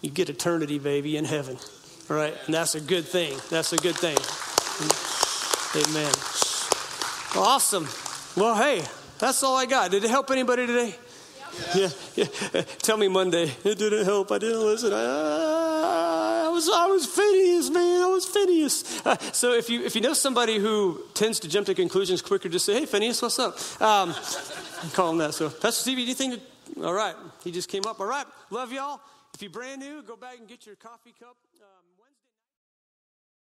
[0.00, 1.58] You get eternity, baby, in heaven.
[2.08, 2.34] All right?
[2.46, 3.38] And that's a good thing.
[3.50, 4.16] That's a good thing.
[5.76, 6.12] Amen.
[7.36, 7.86] Awesome.
[8.34, 8.82] Well, hey,
[9.18, 9.90] that's all I got.
[9.90, 10.94] Did it help anybody today?
[11.74, 12.62] Yeah, yeah.
[12.82, 13.50] Tell me Monday.
[13.64, 14.30] It didn't help.
[14.30, 14.92] I didn't listen.
[14.92, 18.02] I, I was, I was Phineas, man.
[18.02, 19.04] I was Phineas.
[19.04, 22.48] Uh, so if you if you know somebody who tends to jump to conclusions quicker,
[22.48, 24.14] just say, "Hey, Phineas, what's up?" Um,
[24.92, 25.34] call him that.
[25.34, 26.32] So, Pastor Stevie, anything?
[26.32, 27.98] To, all right, he just came up.
[28.00, 29.00] All right, love y'all.
[29.34, 31.36] If you're brand new, go back and get your coffee cup.